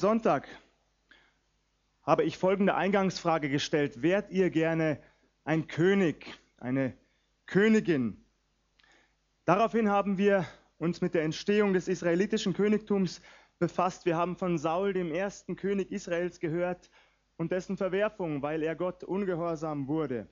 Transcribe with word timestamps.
Sonntag 0.00 0.46
habe 2.04 2.22
ich 2.22 2.38
folgende 2.38 2.76
Eingangsfrage 2.76 3.48
gestellt. 3.48 4.00
Wärt 4.00 4.30
ihr 4.30 4.48
gerne 4.48 5.00
ein 5.42 5.66
König, 5.66 6.38
eine 6.56 6.96
Königin? 7.46 8.24
Daraufhin 9.44 9.90
haben 9.90 10.16
wir 10.16 10.46
uns 10.78 11.00
mit 11.00 11.14
der 11.14 11.24
Entstehung 11.24 11.72
des 11.72 11.88
israelitischen 11.88 12.52
Königtums 12.52 13.20
befasst. 13.58 14.06
Wir 14.06 14.16
haben 14.16 14.36
von 14.36 14.56
Saul, 14.56 14.92
dem 14.92 15.10
ersten 15.10 15.56
König 15.56 15.90
Israels, 15.90 16.38
gehört 16.38 16.92
und 17.36 17.50
dessen 17.50 17.76
Verwerfung, 17.76 18.40
weil 18.40 18.62
er 18.62 18.76
Gott 18.76 19.02
ungehorsam 19.02 19.88
wurde. 19.88 20.28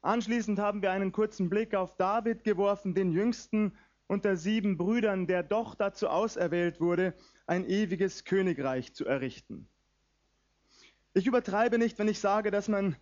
Anschließend 0.00 0.58
haben 0.58 0.80
wir 0.80 0.92
einen 0.92 1.12
kurzen 1.12 1.50
Blick 1.50 1.74
auf 1.74 1.94
David 1.98 2.42
geworfen, 2.42 2.94
den 2.94 3.12
jüngsten 3.12 3.76
unter 4.06 4.36
sieben 4.36 4.76
Brüdern, 4.76 5.26
der 5.26 5.42
doch 5.42 5.74
dazu 5.74 6.08
auserwählt 6.08 6.80
wurde, 6.80 7.14
ein 7.46 7.66
ewiges 7.66 8.24
Königreich 8.24 8.94
zu 8.94 9.06
errichten. 9.06 9.68
Ich 11.14 11.26
übertreibe 11.26 11.78
nicht, 11.78 11.98
wenn 11.98 12.08
ich 12.08 12.20
sage, 12.20 12.50
dass 12.50 12.68
man 12.68 12.96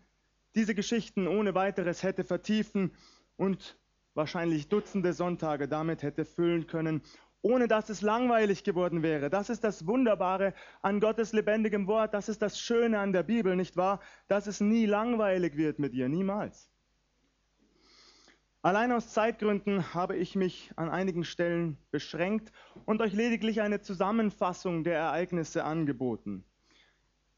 diese 0.55 0.75
Geschichten 0.75 1.29
ohne 1.29 1.55
weiteres 1.55 2.03
hätte 2.03 2.25
vertiefen 2.25 2.93
und 3.37 3.79
wahrscheinlich 4.15 4.69
Dutzende 4.69 5.13
Sonntage 5.13 5.69
damit 5.69 6.03
hätte 6.03 6.25
füllen 6.25 6.67
können, 6.67 7.03
ohne 7.43 7.69
dass 7.69 7.89
es 7.89 8.03
langweilig 8.03 8.65
geworden 8.65 9.03
wäre. 9.03 9.31
Das 9.31 9.49
ist 9.49 9.65
das 9.65 9.87
Wunderbare 9.87 10.55
an 10.83 11.01
Gottes 11.01 11.33
lebendigem 11.33 11.87
Wort, 11.87 12.13
das 12.13 12.29
ist 12.29 12.43
das 12.43 12.61
Schöne 12.61 12.99
an 12.99 13.13
der 13.13 13.23
Bibel, 13.23 13.57
nicht 13.57 13.77
wahr? 13.77 14.01
Dass 14.29 14.47
es 14.47 14.61
nie 14.61 14.87
langweilig 14.87 15.57
wird 15.57 15.79
mit 15.79 15.95
ihr, 15.95 16.09
niemals. 16.09 16.70
Allein 18.63 18.93
aus 18.93 19.09
Zeitgründen 19.15 19.95
habe 19.95 20.17
ich 20.17 20.37
mich 20.37 20.71
an 20.77 20.91
einigen 20.91 21.25
Stellen 21.25 21.79
beschränkt 21.91 22.53
und 22.85 23.01
euch 23.01 23.15
lediglich 23.15 23.63
eine 23.63 23.81
Zusammenfassung 23.81 24.85
der 24.85 24.99
Ereignisse 24.99 25.65
angeboten. 25.65 26.45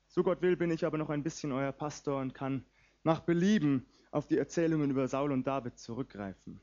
So 0.09 0.25
Gott 0.25 0.43
will, 0.43 0.57
bin 0.57 0.73
ich 0.73 0.85
aber 0.85 0.99
noch 0.99 1.11
ein 1.11 1.23
bisschen 1.23 1.53
euer 1.53 1.71
Pastor 1.71 2.21
und 2.21 2.35
kann 2.35 2.65
nach 3.05 3.21
Belieben 3.21 3.87
auf 4.11 4.27
die 4.27 4.37
Erzählungen 4.37 4.91
über 4.91 5.07
Saul 5.07 5.31
und 5.31 5.47
David 5.47 5.79
zurückgreifen. 5.79 6.61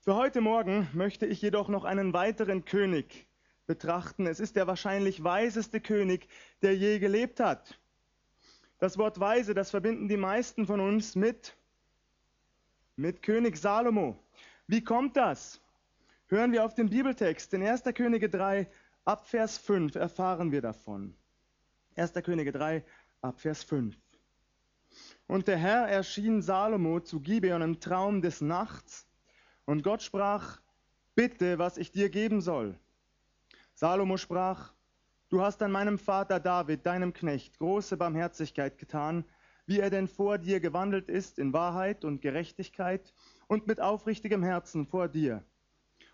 Für 0.00 0.16
heute 0.16 0.42
Morgen 0.42 0.86
möchte 0.92 1.24
ich 1.24 1.40
jedoch 1.40 1.70
noch 1.70 1.84
einen 1.84 2.12
weiteren 2.12 2.66
König 2.66 3.26
betrachten. 3.66 4.26
Es 4.26 4.40
ist 4.40 4.56
der 4.56 4.66
wahrscheinlich 4.66 5.24
weiseste 5.24 5.80
König, 5.80 6.28
der 6.60 6.76
je 6.76 6.98
gelebt 6.98 7.40
hat. 7.40 7.80
Das 8.78 8.98
Wort 8.98 9.18
weise, 9.20 9.54
das 9.54 9.70
verbinden 9.70 10.06
die 10.06 10.18
meisten 10.18 10.66
von 10.66 10.80
uns 10.80 11.16
mit 11.16 11.56
mit 12.96 13.22
König 13.22 13.56
Salomo. 13.56 14.16
Wie 14.66 14.82
kommt 14.82 15.16
das? 15.16 15.60
Hören 16.28 16.52
wir 16.52 16.64
auf 16.64 16.74
den 16.74 16.90
Bibeltext. 16.90 17.52
In 17.54 17.62
1. 17.62 17.82
Könige 17.94 18.28
3 18.28 18.68
ab 19.04 19.26
Vers 19.26 19.58
5 19.58 19.94
erfahren 19.96 20.52
wir 20.52 20.62
davon. 20.62 21.14
1. 21.96 22.12
Könige 22.24 22.52
3 22.52 22.84
ab 23.20 23.40
Vers 23.40 23.62
5. 23.64 23.96
Und 25.26 25.48
der 25.48 25.56
Herr 25.56 25.88
erschien 25.88 26.42
Salomo 26.42 27.00
zu 27.00 27.20
Gibeon 27.20 27.62
im 27.62 27.80
Traum 27.80 28.22
des 28.22 28.40
Nachts, 28.40 29.06
und 29.66 29.82
Gott 29.82 30.02
sprach, 30.02 30.60
bitte, 31.14 31.58
was 31.58 31.78
ich 31.78 31.90
dir 31.90 32.10
geben 32.10 32.42
soll. 32.42 32.78
Salomo 33.72 34.18
sprach, 34.18 34.74
du 35.30 35.40
hast 35.40 35.62
an 35.62 35.72
meinem 35.72 35.98
Vater 35.98 36.38
David, 36.38 36.84
deinem 36.84 37.14
Knecht, 37.14 37.58
große 37.58 37.96
Barmherzigkeit 37.96 38.76
getan, 38.76 39.24
wie 39.66 39.80
er 39.80 39.90
denn 39.90 40.08
vor 40.08 40.38
dir 40.38 40.60
gewandelt 40.60 41.08
ist 41.08 41.38
in 41.38 41.52
Wahrheit 41.52 42.04
und 42.04 42.20
Gerechtigkeit 42.20 43.14
und 43.46 43.66
mit 43.66 43.80
aufrichtigem 43.80 44.42
Herzen 44.42 44.86
vor 44.86 45.08
dir. 45.08 45.44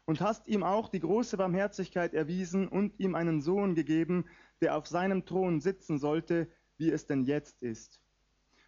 Und 0.05 0.21
hast 0.21 0.49
ihm 0.49 0.63
auch 0.63 0.89
die 0.89 1.01
große 1.01 1.37
Barmherzigkeit 1.37 2.15
erwiesen 2.15 2.69
und 2.69 2.99
ihm 2.99 3.15
einen 3.15 3.41
Sohn 3.41 3.75
gegeben, 3.75 4.25
der 4.61 4.77
auf 4.77 4.87
seinem 4.87 5.25
Thron 5.25 5.61
sitzen 5.61 5.99
sollte, 5.99 6.49
wie 6.79 6.91
es 6.91 7.07
denn 7.07 7.25
jetzt 7.25 7.63
ist. 7.63 8.01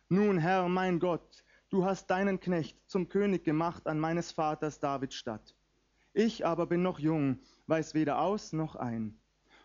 Nun, 0.09 0.39
Herr, 0.39 0.69
mein 0.69 0.99
Gott, 0.99 1.45
du 1.71 1.85
hast 1.85 2.09
deinen 2.11 2.39
Knecht 2.39 2.79
zum 2.87 3.09
König 3.09 3.45
gemacht 3.45 3.87
an 3.87 3.99
meines 3.99 4.33
Vaters 4.33 4.79
David 4.79 5.15
Stadt. 5.15 5.57
Ich 6.13 6.45
aber 6.45 6.67
bin 6.67 6.83
noch 6.83 6.99
jung, 6.99 7.39
weiß 7.67 7.95
weder 7.95 8.21
aus 8.21 8.53
noch 8.53 8.77
ein 8.77 9.22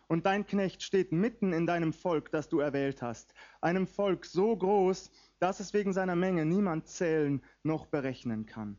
und 0.08 0.26
dein 0.26 0.46
Knecht 0.46 0.82
steht 0.82 1.12
mitten 1.12 1.52
in 1.52 1.66
deinem 1.66 1.92
Volk, 1.92 2.30
das 2.32 2.48
du 2.48 2.60
erwählt 2.60 3.02
hast, 3.02 3.34
einem 3.60 3.86
Volk 3.86 4.24
so 4.24 4.56
groß, 4.56 5.10
dass 5.38 5.60
es 5.60 5.72
wegen 5.74 5.92
seiner 5.92 6.16
Menge 6.16 6.44
niemand 6.44 6.88
zählen 6.88 7.42
noch 7.62 7.86
berechnen 7.86 8.46
kann. 8.46 8.76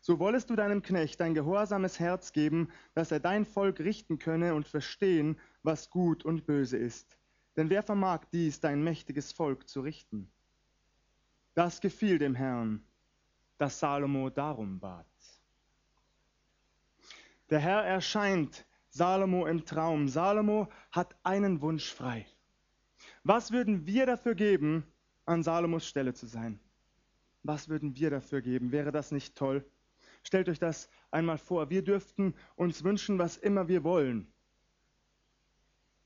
So 0.00 0.18
wollest 0.18 0.50
du 0.50 0.56
deinem 0.56 0.82
Knecht 0.82 1.20
ein 1.20 1.34
gehorsames 1.34 1.98
Herz 1.98 2.32
geben, 2.32 2.68
dass 2.94 3.10
er 3.10 3.20
dein 3.20 3.44
Volk 3.44 3.80
richten 3.80 4.18
könne 4.18 4.54
und 4.54 4.68
verstehen, 4.68 5.38
was 5.62 5.90
gut 5.90 6.24
und 6.24 6.46
böse 6.46 6.76
ist. 6.76 7.18
Denn 7.56 7.70
wer 7.70 7.82
vermag 7.82 8.24
dies, 8.32 8.60
dein 8.60 8.82
mächtiges 8.82 9.32
Volk 9.32 9.68
zu 9.68 9.80
richten? 9.80 10.30
Das 11.54 11.80
gefiel 11.80 12.18
dem 12.18 12.34
Herrn, 12.34 12.84
dass 13.58 13.80
Salomo 13.80 14.30
darum 14.30 14.78
bat. 14.78 15.06
Der 17.50 17.58
Herr 17.58 17.82
erscheint 17.82 18.64
Salomo 18.90 19.46
im 19.46 19.64
Traum. 19.64 20.08
Salomo 20.08 20.68
hat 20.90 21.14
einen 21.22 21.60
Wunsch 21.60 21.92
frei. 21.92 22.26
Was 23.24 23.52
würden 23.52 23.86
wir 23.86 24.06
dafür 24.06 24.34
geben, 24.34 24.84
an 25.26 25.42
Salomos 25.42 25.86
Stelle 25.86 26.14
zu 26.14 26.26
sein? 26.26 26.58
Was 27.42 27.68
würden 27.68 27.94
wir 27.96 28.10
dafür 28.10 28.40
geben? 28.40 28.72
Wäre 28.72 28.92
das 28.92 29.12
nicht 29.12 29.36
toll? 29.36 29.64
Stellt 30.22 30.48
euch 30.48 30.58
das 30.58 30.88
einmal 31.10 31.38
vor. 31.38 31.70
Wir 31.70 31.82
dürften 31.82 32.34
uns 32.56 32.84
wünschen, 32.84 33.18
was 33.18 33.36
immer 33.36 33.68
wir 33.68 33.84
wollen. 33.84 34.32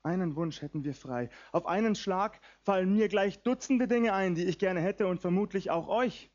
Einen 0.03 0.35
Wunsch 0.35 0.61
hätten 0.61 0.83
wir 0.83 0.93
frei. 0.93 1.29
Auf 1.53 1.65
einen 1.65 1.95
Schlag 1.95 2.41
fallen 2.61 2.93
mir 2.93 3.07
gleich 3.07 3.41
Dutzende 3.41 3.87
Dinge 3.87 4.13
ein, 4.13 4.35
die 4.35 4.43
ich 4.43 4.59
gerne 4.59 4.81
hätte 4.81 5.07
und 5.07 5.21
vermutlich 5.21 5.71
auch 5.71 5.87
euch. 5.87 6.29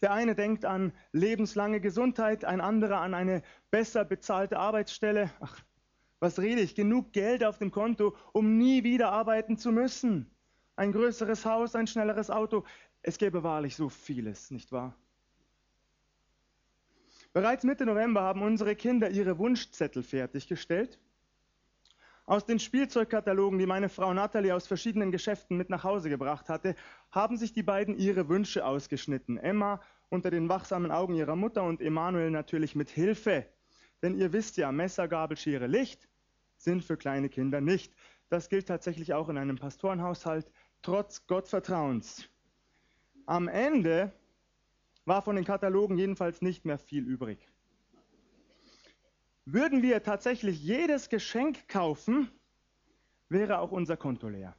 Der 0.00 0.12
eine 0.12 0.34
denkt 0.34 0.64
an 0.64 0.92
lebenslange 1.12 1.80
Gesundheit, 1.80 2.44
ein 2.44 2.60
anderer 2.60 3.00
an 3.00 3.12
eine 3.12 3.42
besser 3.70 4.04
bezahlte 4.04 4.58
Arbeitsstelle. 4.58 5.30
Ach, 5.40 5.60
was 6.20 6.38
rede 6.38 6.60
ich? 6.60 6.74
Genug 6.74 7.12
Geld 7.12 7.42
auf 7.42 7.58
dem 7.58 7.70
Konto, 7.70 8.14
um 8.32 8.58
nie 8.58 8.84
wieder 8.84 9.10
arbeiten 9.10 9.56
zu 9.56 9.72
müssen. 9.72 10.30
Ein 10.76 10.92
größeres 10.92 11.44
Haus, 11.44 11.74
ein 11.74 11.86
schnelleres 11.86 12.30
Auto. 12.30 12.64
Es 13.02 13.18
gäbe 13.18 13.42
wahrlich 13.42 13.74
so 13.74 13.88
vieles, 13.88 14.50
nicht 14.50 14.70
wahr? 14.72 14.94
Bereits 17.32 17.64
Mitte 17.64 17.86
November 17.86 18.22
haben 18.22 18.42
unsere 18.42 18.76
Kinder 18.76 19.10
ihre 19.10 19.38
Wunschzettel 19.38 20.02
fertiggestellt. 20.02 20.98
Aus 22.26 22.44
den 22.44 22.58
Spielzeugkatalogen, 22.58 23.58
die 23.58 23.66
meine 23.66 23.88
Frau 23.88 24.12
Natalie 24.12 24.54
aus 24.54 24.66
verschiedenen 24.66 25.10
Geschäften 25.10 25.56
mit 25.56 25.70
nach 25.70 25.84
Hause 25.84 26.10
gebracht 26.10 26.48
hatte, 26.48 26.76
haben 27.10 27.36
sich 27.36 27.52
die 27.52 27.62
beiden 27.62 27.96
ihre 27.96 28.28
Wünsche 28.28 28.64
ausgeschnitten. 28.64 29.36
Emma 29.38 29.80
unter 30.10 30.30
den 30.30 30.48
wachsamen 30.48 30.90
Augen 30.90 31.14
ihrer 31.14 31.36
Mutter 31.36 31.62
und 31.62 31.80
Emanuel 31.80 32.30
natürlich 32.30 32.74
mit 32.74 32.90
Hilfe. 32.90 33.46
Denn 34.02 34.16
ihr 34.16 34.32
wisst 34.32 34.56
ja, 34.56 34.72
Messer, 34.72 35.08
Gabel, 35.08 35.36
Schere, 35.36 35.66
Licht, 35.66 36.08
sind 36.62 36.84
für 36.84 36.96
kleine 36.96 37.28
Kinder 37.28 37.60
nicht. 37.60 37.94
Das 38.28 38.48
gilt 38.48 38.68
tatsächlich 38.68 39.14
auch 39.14 39.28
in 39.28 39.38
einem 39.38 39.56
Pastorenhaushalt, 39.56 40.50
trotz 40.82 41.26
Gottvertrauens. 41.26 42.28
Am 43.26 43.48
Ende 43.48 44.12
war 45.04 45.22
von 45.22 45.36
den 45.36 45.44
Katalogen 45.44 45.98
jedenfalls 45.98 46.42
nicht 46.42 46.64
mehr 46.64 46.78
viel 46.78 47.04
übrig. 47.06 47.48
Würden 49.44 49.82
wir 49.82 50.02
tatsächlich 50.02 50.62
jedes 50.62 51.08
Geschenk 51.08 51.66
kaufen, 51.66 52.30
wäre 53.28 53.58
auch 53.58 53.72
unser 53.72 53.96
Konto 53.96 54.28
leer. 54.28 54.54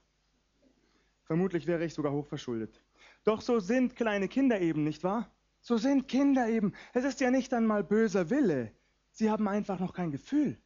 Vermutlich 1.23 1.67
wäre 1.67 1.85
ich 1.85 1.93
sogar 1.93 2.11
hochverschuldet. 2.11 2.83
Doch 3.23 3.41
so 3.41 3.59
sind 3.59 3.95
kleine 3.95 4.27
Kinder 4.27 4.59
eben, 4.59 4.83
nicht 4.83 5.03
wahr? 5.03 5.31
So 5.61 5.77
sind 5.77 6.07
Kinder 6.07 6.49
eben. 6.49 6.73
Es 6.93 7.05
ist 7.05 7.21
ja 7.21 7.29
nicht 7.29 7.53
einmal 7.53 7.83
böser 7.83 8.29
Wille. 8.29 8.71
Sie 9.11 9.29
haben 9.29 9.47
einfach 9.47 9.79
noch 9.79 9.93
kein 9.93 10.11
Gefühl 10.11 10.57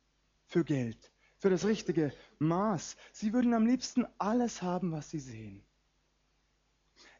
für 0.46 0.64
Geld 0.64 1.12
für 1.46 1.52
das 1.52 1.68
richtige 1.68 2.12
Maß. 2.40 2.98
Sie 3.12 3.32
würden 3.32 3.54
am 3.54 3.68
liebsten 3.68 4.08
alles 4.18 4.64
haben, 4.64 4.92
was 4.92 5.12
sie 5.12 5.20
sehen. 5.20 5.64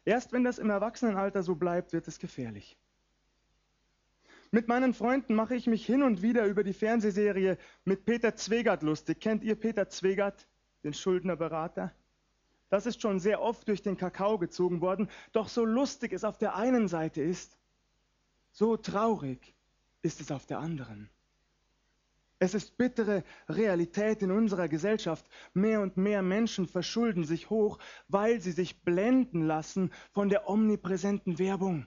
Erst 0.04 0.32
wenn 0.32 0.42
das 0.42 0.58
im 0.58 0.68
Erwachsenenalter 0.68 1.44
so 1.44 1.54
bleibt, 1.54 1.92
wird 1.92 2.08
es 2.08 2.18
gefährlich. 2.18 2.76
Mit 4.50 4.66
meinen 4.66 4.94
Freunden 4.94 5.36
mache 5.36 5.54
ich 5.54 5.68
mich 5.68 5.86
hin 5.86 6.02
und 6.02 6.22
wieder 6.22 6.44
über 6.46 6.64
die 6.64 6.72
Fernsehserie 6.72 7.56
mit 7.84 8.04
Peter 8.04 8.34
Zwegert 8.34 8.82
lustig. 8.82 9.20
Kennt 9.20 9.44
ihr 9.44 9.54
Peter 9.54 9.88
Zwegert, 9.90 10.48
den 10.82 10.92
Schuldnerberater? 10.92 11.94
Das 12.68 12.84
ist 12.84 13.00
schon 13.00 13.20
sehr 13.20 13.40
oft 13.40 13.68
durch 13.68 13.82
den 13.82 13.96
Kakao 13.96 14.38
gezogen 14.38 14.80
worden. 14.80 15.08
Doch 15.30 15.48
so 15.48 15.64
lustig 15.64 16.12
es 16.12 16.24
auf 16.24 16.36
der 16.36 16.56
einen 16.56 16.88
Seite 16.88 17.22
ist, 17.22 17.56
so 18.50 18.76
traurig 18.76 19.54
ist 20.02 20.20
es 20.20 20.32
auf 20.32 20.46
der 20.46 20.58
anderen. 20.58 21.10
Es 22.38 22.54
ist 22.54 22.76
bittere 22.76 23.24
Realität 23.48 24.22
in 24.22 24.30
unserer 24.30 24.68
Gesellschaft. 24.68 25.26
Mehr 25.54 25.80
und 25.80 25.96
mehr 25.96 26.22
Menschen 26.22 26.66
verschulden 26.66 27.24
sich 27.24 27.48
hoch, 27.50 27.78
weil 28.08 28.40
sie 28.40 28.52
sich 28.52 28.82
blenden 28.82 29.42
lassen 29.42 29.90
von 30.12 30.28
der 30.28 30.48
omnipräsenten 30.48 31.38
Werbung, 31.38 31.86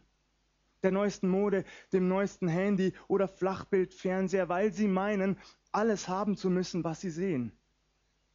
der 0.81 0.91
neuesten 0.91 1.29
Mode, 1.29 1.65
dem 1.93 2.07
neuesten 2.07 2.47
Handy 2.47 2.93
oder 3.07 3.27
Flachbildfernseher, 3.27 4.49
weil 4.49 4.73
sie 4.73 4.87
meinen, 4.87 5.37
alles 5.71 6.07
haben 6.07 6.35
zu 6.35 6.49
müssen, 6.49 6.83
was 6.83 7.01
sie 7.01 7.11
sehen. 7.11 7.51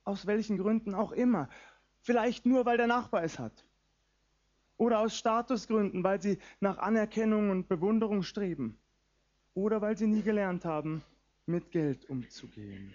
aus 0.05 0.27
welchen 0.27 0.59
Gründen 0.59 0.95
auch 0.95 1.13
immer. 1.13 1.49
Vielleicht 2.01 2.47
nur, 2.47 2.67
weil 2.67 2.77
der 2.77 2.87
Nachbar 2.87 3.25
es 3.25 3.39
hat. 3.39 3.65
Oder 4.77 5.01
aus 5.01 5.17
Statusgründen, 5.17 6.05
weil 6.05 6.21
sie 6.21 6.39
nach 6.61 6.79
Anerkennung 6.79 7.51
und 7.51 7.69
Bewunderung 7.69 8.23
streben. 8.23 8.79
Oder 9.55 9.81
weil 9.81 9.97
sie 9.97 10.07
nie 10.07 10.23
gelernt 10.23 10.65
haben, 10.65 11.03
mit 11.47 11.71
Geld 11.71 12.09
umzugehen. 12.09 12.95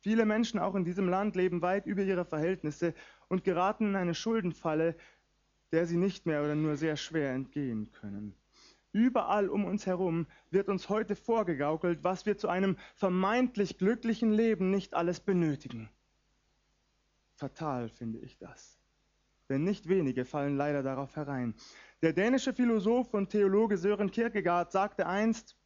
Viele 0.00 0.26
Menschen 0.26 0.60
auch 0.60 0.74
in 0.74 0.84
diesem 0.84 1.08
Land 1.08 1.34
leben 1.34 1.62
weit 1.62 1.86
über 1.86 2.02
ihre 2.02 2.26
Verhältnisse 2.26 2.94
und 3.28 3.42
geraten 3.42 3.88
in 3.88 3.96
eine 3.96 4.14
Schuldenfalle, 4.14 4.96
der 5.72 5.86
sie 5.86 5.96
nicht 5.96 6.26
mehr 6.26 6.42
oder 6.42 6.54
nur 6.54 6.76
sehr 6.76 6.96
schwer 6.96 7.32
entgehen 7.32 7.90
können. 7.92 8.34
Überall 8.92 9.48
um 9.48 9.64
uns 9.64 9.86
herum 9.86 10.26
wird 10.50 10.68
uns 10.68 10.88
heute 10.88 11.16
vorgegaukelt, 11.16 12.04
was 12.04 12.26
wir 12.26 12.36
zu 12.36 12.48
einem 12.48 12.76
vermeintlich 12.94 13.78
glücklichen 13.78 14.30
Leben 14.30 14.70
nicht 14.70 14.94
alles 14.94 15.20
benötigen. 15.20 15.88
Fatal 17.34 17.88
finde 17.88 18.20
ich 18.20 18.38
das. 18.38 18.78
Denn 19.48 19.64
nicht 19.64 19.88
wenige 19.88 20.24
fallen 20.24 20.56
leider 20.56 20.82
darauf 20.82 21.16
herein. 21.16 21.54
Der 22.02 22.12
dänische 22.12 22.52
Philosoph 22.52 23.12
und 23.14 23.30
Theologe 23.30 23.78
Sören 23.78 24.10
Kierkegaard 24.10 24.70
sagte 24.70 25.06
einst, 25.06 25.56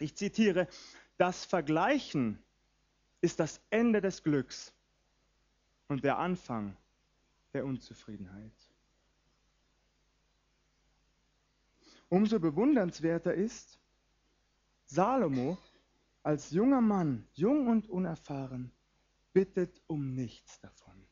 ich 0.00 0.16
zitiere, 0.16 0.68
das 1.16 1.44
Vergleichen 1.44 2.42
ist 3.20 3.40
das 3.40 3.60
Ende 3.70 4.00
des 4.00 4.22
Glücks 4.22 4.72
und 5.88 6.04
der 6.04 6.18
Anfang 6.18 6.76
der 7.52 7.64
Unzufriedenheit. 7.64 8.52
Umso 12.08 12.40
bewundernswerter 12.40 13.34
ist, 13.34 13.78
Salomo 14.86 15.58
als 16.22 16.50
junger 16.50 16.80
Mann, 16.80 17.26
jung 17.34 17.68
und 17.68 17.88
unerfahren, 17.88 18.72
bittet 19.32 19.80
um 19.86 20.14
nichts 20.14 20.60
davon. 20.60 21.06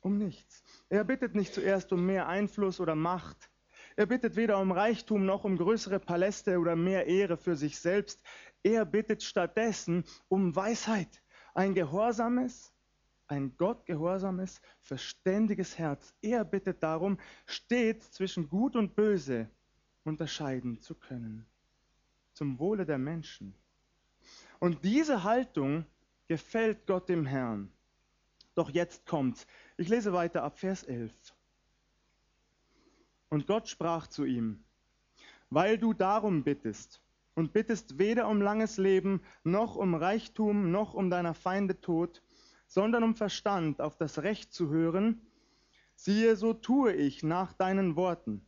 Um 0.00 0.18
nichts. 0.18 0.62
Er 0.90 1.04
bittet 1.04 1.34
nicht 1.34 1.54
zuerst 1.54 1.92
um 1.92 2.04
mehr 2.04 2.28
Einfluss 2.28 2.78
oder 2.78 2.94
Macht. 2.94 3.50
Er 3.96 4.06
bittet 4.06 4.34
weder 4.34 4.58
um 4.58 4.72
Reichtum 4.72 5.24
noch 5.24 5.44
um 5.44 5.56
größere 5.56 6.00
Paläste 6.00 6.58
oder 6.58 6.74
mehr 6.74 7.06
Ehre 7.06 7.36
für 7.36 7.56
sich 7.56 7.78
selbst. 7.78 8.20
Er 8.62 8.84
bittet 8.84 9.22
stattdessen 9.22 10.04
um 10.28 10.56
Weisheit, 10.56 11.22
ein 11.54 11.74
gehorsames, 11.74 12.72
ein 13.28 13.56
gottgehorsames, 13.56 14.60
verständiges 14.80 15.78
Herz. 15.78 16.12
Er 16.22 16.44
bittet 16.44 16.82
darum, 16.82 17.18
stets 17.46 18.10
zwischen 18.10 18.48
Gut 18.48 18.74
und 18.74 18.96
Böse 18.96 19.48
unterscheiden 20.02 20.80
zu 20.80 20.94
können, 20.94 21.46
zum 22.32 22.58
Wohle 22.58 22.84
der 22.84 22.98
Menschen. 22.98 23.54
Und 24.58 24.84
diese 24.84 25.22
Haltung 25.22 25.86
gefällt 26.26 26.86
Gott 26.86 27.08
dem 27.08 27.26
Herrn. 27.26 27.70
Doch 28.54 28.70
jetzt 28.70 29.06
kommt's. 29.06 29.46
Ich 29.76 29.88
lese 29.88 30.12
weiter 30.12 30.42
ab 30.42 30.58
Vers 30.58 30.82
11. 30.82 31.12
Und 33.34 33.48
Gott 33.48 33.68
sprach 33.68 34.06
zu 34.06 34.24
ihm, 34.24 34.62
weil 35.50 35.76
du 35.76 35.92
darum 35.92 36.44
bittest 36.44 37.02
und 37.34 37.52
bittest 37.52 37.98
weder 37.98 38.28
um 38.28 38.40
langes 38.40 38.76
Leben, 38.76 39.22
noch 39.42 39.74
um 39.74 39.96
Reichtum, 39.96 40.70
noch 40.70 40.94
um 40.94 41.10
deiner 41.10 41.34
Feinde 41.34 41.80
Tod, 41.80 42.22
sondern 42.68 43.02
um 43.02 43.16
Verstand 43.16 43.80
auf 43.80 43.96
das 43.96 44.22
Recht 44.22 44.52
zu 44.52 44.68
hören, 44.68 45.20
siehe, 45.96 46.36
so 46.36 46.54
tue 46.54 46.92
ich 46.92 47.24
nach 47.24 47.52
deinen 47.54 47.96
Worten. 47.96 48.46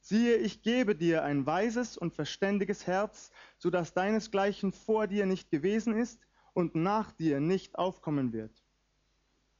Siehe, 0.00 0.36
ich 0.36 0.62
gebe 0.62 0.96
dir 0.96 1.22
ein 1.22 1.44
weises 1.44 1.98
und 1.98 2.14
verständiges 2.14 2.86
Herz, 2.86 3.30
so 3.58 3.68
dass 3.68 3.92
deinesgleichen 3.92 4.72
vor 4.72 5.08
dir 5.08 5.26
nicht 5.26 5.50
gewesen 5.50 5.92
ist 5.94 6.26
und 6.54 6.74
nach 6.74 7.12
dir 7.12 7.38
nicht 7.40 7.78
aufkommen 7.78 8.32
wird. 8.32 8.64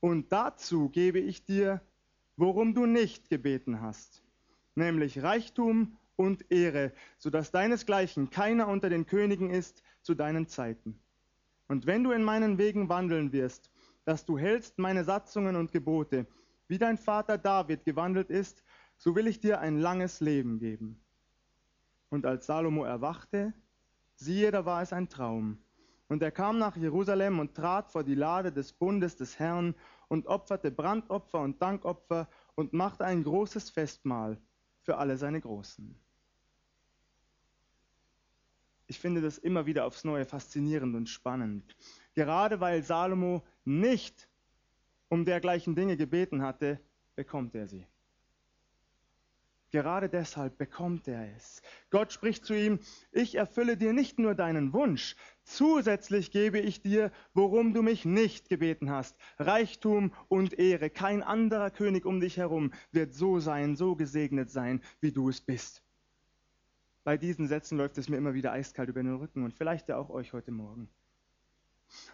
Und 0.01 0.33
dazu 0.33 0.89
gebe 0.89 1.19
ich 1.19 1.45
dir, 1.45 1.83
worum 2.39 2.73
du 2.73 2.87
nicht 2.87 3.29
gebeten 3.29 3.83
hast, 3.83 4.23
nämlich 4.77 5.23
Reichtum 5.23 5.97
und 6.17 6.51
Ehre, 6.51 6.93
so 7.19 7.31
dass 7.31 7.51
deinesgleichen 7.51 8.31
keiner 8.31 8.69
unter 8.69 8.89
den 8.89 9.07
Königen 9.07 9.51
ist 9.51 9.83
zu 10.03 10.15
deinen 10.15 10.47
Zeiten. 10.47 10.99
Und 11.69 11.87
wenn 11.87 12.05
du 12.05 12.13
in 12.13 12.23
meinen 12.23 12.59
Wegen 12.59 12.89
wandeln 12.89 13.33
wirst 13.33 13.71
dass 14.07 14.25
du 14.25 14.39
hältst 14.39 14.79
meine 14.79 15.05
Satzungen 15.05 15.57
und 15.57 15.73
Gebote, 15.73 16.27
wie 16.69 16.79
dein 16.79 16.97
Vater 16.97 17.37
David 17.37 17.85
gewandelt 17.85 18.31
ist, 18.31 18.63
so 18.97 19.15
will 19.15 19.27
ich 19.27 19.41
dir 19.41 19.61
ein 19.61 19.79
langes 19.79 20.21
Leben 20.21 20.59
geben. 20.59 21.01
Und 22.09 22.25
als 22.25 22.47
Salomo 22.47 22.85
erwachte, 22.85 23.53
siehe, 24.15 24.53
da 24.53 24.65
war 24.65 24.81
es 24.81 24.93
ein 24.93 25.09
Traum. 25.09 25.59
Und 26.09 26.23
er 26.23 26.31
kam 26.31 26.59
nach 26.59 26.77
Jerusalem 26.77 27.41
und 27.41 27.57
trat 27.57 27.91
vor 27.91 28.05
die 28.05 28.15
Lade 28.15 28.53
des 28.53 28.73
Bundes 28.73 29.17
des 29.17 29.41
Herrn 29.41 29.75
und 30.07 30.29
opferte 30.29 30.71
Brandopfer 30.71 31.41
und 31.41 31.61
Dankopfer 31.61 32.29
und 32.55 32.73
machte 32.73 33.05
ein 33.05 33.25
großes 33.25 33.71
Festmahl 33.71 34.39
für 34.87 34.99
alle 34.99 35.17
seine 35.17 35.41
Großen. 35.41 35.95
Ich 38.87 39.01
finde 39.01 39.21
das 39.21 39.37
immer 39.37 39.67
wieder 39.67 39.85
aufs 39.85 40.05
Neue 40.05 40.25
faszinierend 40.25 40.95
und 40.95 41.09
spannend. 41.09 41.77
Gerade 42.15 42.61
weil 42.61 42.85
Salomo 42.85 43.45
nicht 43.65 44.29
um 45.09 45.25
dergleichen 45.25 45.75
Dinge 45.75 45.97
gebeten 45.97 46.43
hatte, 46.43 46.81
bekommt 47.17 47.57
er 47.57 47.67
sie. 47.67 47.85
Gerade 49.77 50.09
deshalb 50.09 50.57
bekommt 50.57 51.07
er 51.07 51.37
es. 51.37 51.61
Gott 51.91 52.11
spricht 52.11 52.47
zu 52.47 52.55
ihm, 52.55 52.79
ich 53.13 53.35
erfülle 53.35 53.77
dir 53.77 53.93
nicht 53.93 54.19
nur 54.19 54.35
deinen 54.35 54.73
Wunsch, 54.73 55.17
zusätzlich 55.45 56.31
gebe 56.31 56.59
ich 56.59 56.81
dir, 56.81 57.13
worum 57.35 57.75
du 57.75 57.83
mich 57.83 58.07
nicht 58.07 58.49
gebeten 58.49 58.89
hast, 58.89 59.19
Reichtum 59.39 60.15
und 60.29 60.59
Ehre. 60.59 60.89
Kein 60.89 61.23
anderer 61.23 61.71
König 61.71 62.07
um 62.07 62.21
dich 62.21 62.39
herum 62.39 62.73
wird 62.91 63.13
so 63.13 63.39
sein, 63.39 63.77
so 63.77 63.97
gesegnet 63.97 64.51
sein, 64.51 64.81
wie 65.03 65.13
du 65.13 65.29
es 65.29 65.43
bist. 65.43 65.83
Bei 67.05 67.19
diesen 67.19 67.47
Sätzen 67.47 67.77
läuft 67.77 67.99
es 67.99 68.09
mir 68.09 68.17
immer 68.17 68.33
wieder 68.33 68.53
eiskalt 68.53 68.89
über 68.89 69.03
den 69.03 69.17
Rücken 69.17 69.45
und 69.45 69.53
vielleicht 69.53 69.91
ja 69.91 69.99
auch 69.99 70.09
euch 70.09 70.33
heute 70.33 70.53
Morgen. 70.53 70.89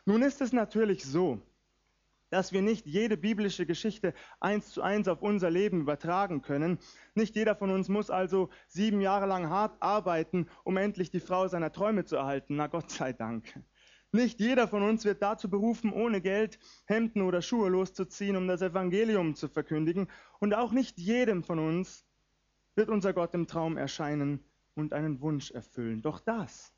Nun 0.04 0.22
ist 0.22 0.40
es 0.40 0.52
natürlich 0.52 1.04
so, 1.04 1.40
dass 2.32 2.50
wir 2.50 2.62
nicht 2.62 2.86
jede 2.86 3.18
biblische 3.18 3.66
Geschichte 3.66 4.14
eins 4.40 4.70
zu 4.70 4.80
eins 4.80 5.06
auf 5.06 5.20
unser 5.20 5.50
Leben 5.50 5.82
übertragen 5.82 6.40
können. 6.40 6.78
Nicht 7.14 7.36
jeder 7.36 7.54
von 7.54 7.68
uns 7.70 7.90
muss 7.90 8.08
also 8.08 8.48
sieben 8.68 9.02
Jahre 9.02 9.26
lang 9.26 9.50
hart 9.50 9.76
arbeiten, 9.82 10.48
um 10.64 10.78
endlich 10.78 11.10
die 11.10 11.20
Frau 11.20 11.46
seiner 11.46 11.72
Träume 11.72 12.06
zu 12.06 12.16
erhalten. 12.16 12.56
Na 12.56 12.68
Gott 12.68 12.90
sei 12.90 13.12
Dank. 13.12 13.60
Nicht 14.12 14.40
jeder 14.40 14.66
von 14.66 14.82
uns 14.82 15.04
wird 15.04 15.20
dazu 15.20 15.50
berufen, 15.50 15.92
ohne 15.92 16.22
Geld 16.22 16.58
Hemden 16.86 17.20
oder 17.20 17.42
Schuhe 17.42 17.68
loszuziehen, 17.68 18.36
um 18.36 18.48
das 18.48 18.62
Evangelium 18.62 19.34
zu 19.34 19.48
verkündigen. 19.48 20.08
Und 20.40 20.54
auch 20.54 20.72
nicht 20.72 20.98
jedem 20.98 21.44
von 21.44 21.58
uns 21.58 22.06
wird 22.74 22.88
unser 22.88 23.12
Gott 23.12 23.34
im 23.34 23.46
Traum 23.46 23.76
erscheinen 23.76 24.42
und 24.74 24.94
einen 24.94 25.20
Wunsch 25.20 25.50
erfüllen. 25.50 26.00
Doch 26.00 26.18
das 26.18 26.72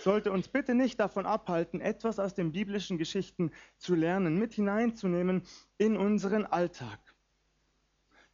sollte 0.00 0.32
uns 0.32 0.48
bitte 0.48 0.74
nicht 0.74 1.00
davon 1.00 1.26
abhalten, 1.26 1.80
etwas 1.80 2.18
aus 2.18 2.34
den 2.34 2.52
biblischen 2.52 2.98
Geschichten 2.98 3.50
zu 3.76 3.94
lernen, 3.94 4.38
mit 4.38 4.54
hineinzunehmen 4.54 5.42
in 5.78 5.96
unseren 5.96 6.46
Alltag. 6.46 7.00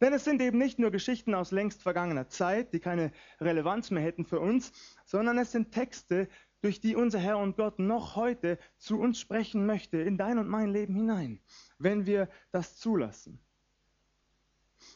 Denn 0.01 0.13
es 0.13 0.23
sind 0.23 0.41
eben 0.41 0.57
nicht 0.57 0.79
nur 0.79 0.91
Geschichten 0.91 1.35
aus 1.35 1.51
längst 1.51 1.83
vergangener 1.83 2.29
Zeit, 2.29 2.73
die 2.73 2.79
keine 2.79 3.11
Relevanz 3.41 3.91
mehr 3.91 4.03
hätten 4.03 4.25
für 4.25 4.39
uns, 4.39 4.71
sondern 5.05 5.37
es 5.37 5.51
sind 5.51 5.71
Texte, 5.71 6.29
durch 6.61 6.81
die 6.81 6.95
unser 6.95 7.19
Herr 7.19 7.37
und 7.37 7.55
Gott 7.55 7.79
noch 7.79 8.15
heute 8.15 8.59
zu 8.77 8.99
uns 8.99 9.19
sprechen 9.19 9.65
möchte, 9.65 9.97
in 9.97 10.17
dein 10.17 10.37
und 10.37 10.49
mein 10.49 10.69
Leben 10.69 10.93
hinein, 10.93 11.39
wenn 11.77 12.05
wir 12.05 12.29
das 12.51 12.77
zulassen. 12.77 13.39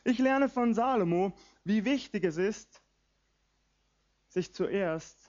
Ich 0.03 0.19
lerne 0.19 0.49
von 0.49 0.73
Salomo, 0.73 1.33
wie 1.63 1.85
wichtig 1.85 2.23
es 2.25 2.37
ist, 2.37 2.81
sich 4.27 4.53
zuerst 4.53 5.22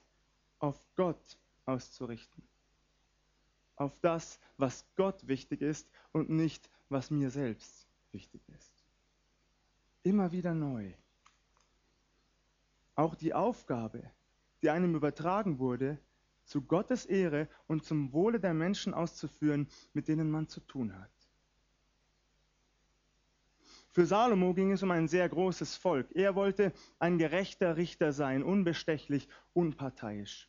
auf 0.64 0.82
Gott 0.96 1.36
auszurichten. 1.66 2.42
Auf 3.76 3.92
das, 4.00 4.40
was 4.56 4.86
Gott 4.96 5.26
wichtig 5.28 5.60
ist 5.60 5.86
und 6.12 6.30
nicht, 6.30 6.70
was 6.88 7.10
mir 7.10 7.30
selbst 7.30 7.86
wichtig 8.12 8.40
ist. 8.48 8.72
Immer 10.04 10.32
wieder 10.32 10.54
neu. 10.54 10.90
Auch 12.94 13.14
die 13.14 13.34
Aufgabe, 13.34 14.10
die 14.62 14.70
einem 14.70 14.94
übertragen 14.94 15.58
wurde, 15.58 15.98
zu 16.46 16.62
Gottes 16.62 17.04
Ehre 17.04 17.48
und 17.66 17.84
zum 17.84 18.12
Wohle 18.12 18.40
der 18.40 18.54
Menschen 18.54 18.94
auszuführen, 18.94 19.68
mit 19.92 20.08
denen 20.08 20.30
man 20.30 20.48
zu 20.48 20.60
tun 20.60 20.98
hat. 20.98 21.10
Für 23.90 24.06
Salomo 24.06 24.54
ging 24.54 24.72
es 24.72 24.82
um 24.82 24.90
ein 24.90 25.08
sehr 25.08 25.28
großes 25.28 25.76
Volk. 25.76 26.08
Er 26.14 26.34
wollte 26.34 26.72
ein 26.98 27.18
gerechter 27.18 27.76
Richter 27.76 28.12
sein, 28.12 28.42
unbestechlich, 28.42 29.28
unparteiisch. 29.52 30.48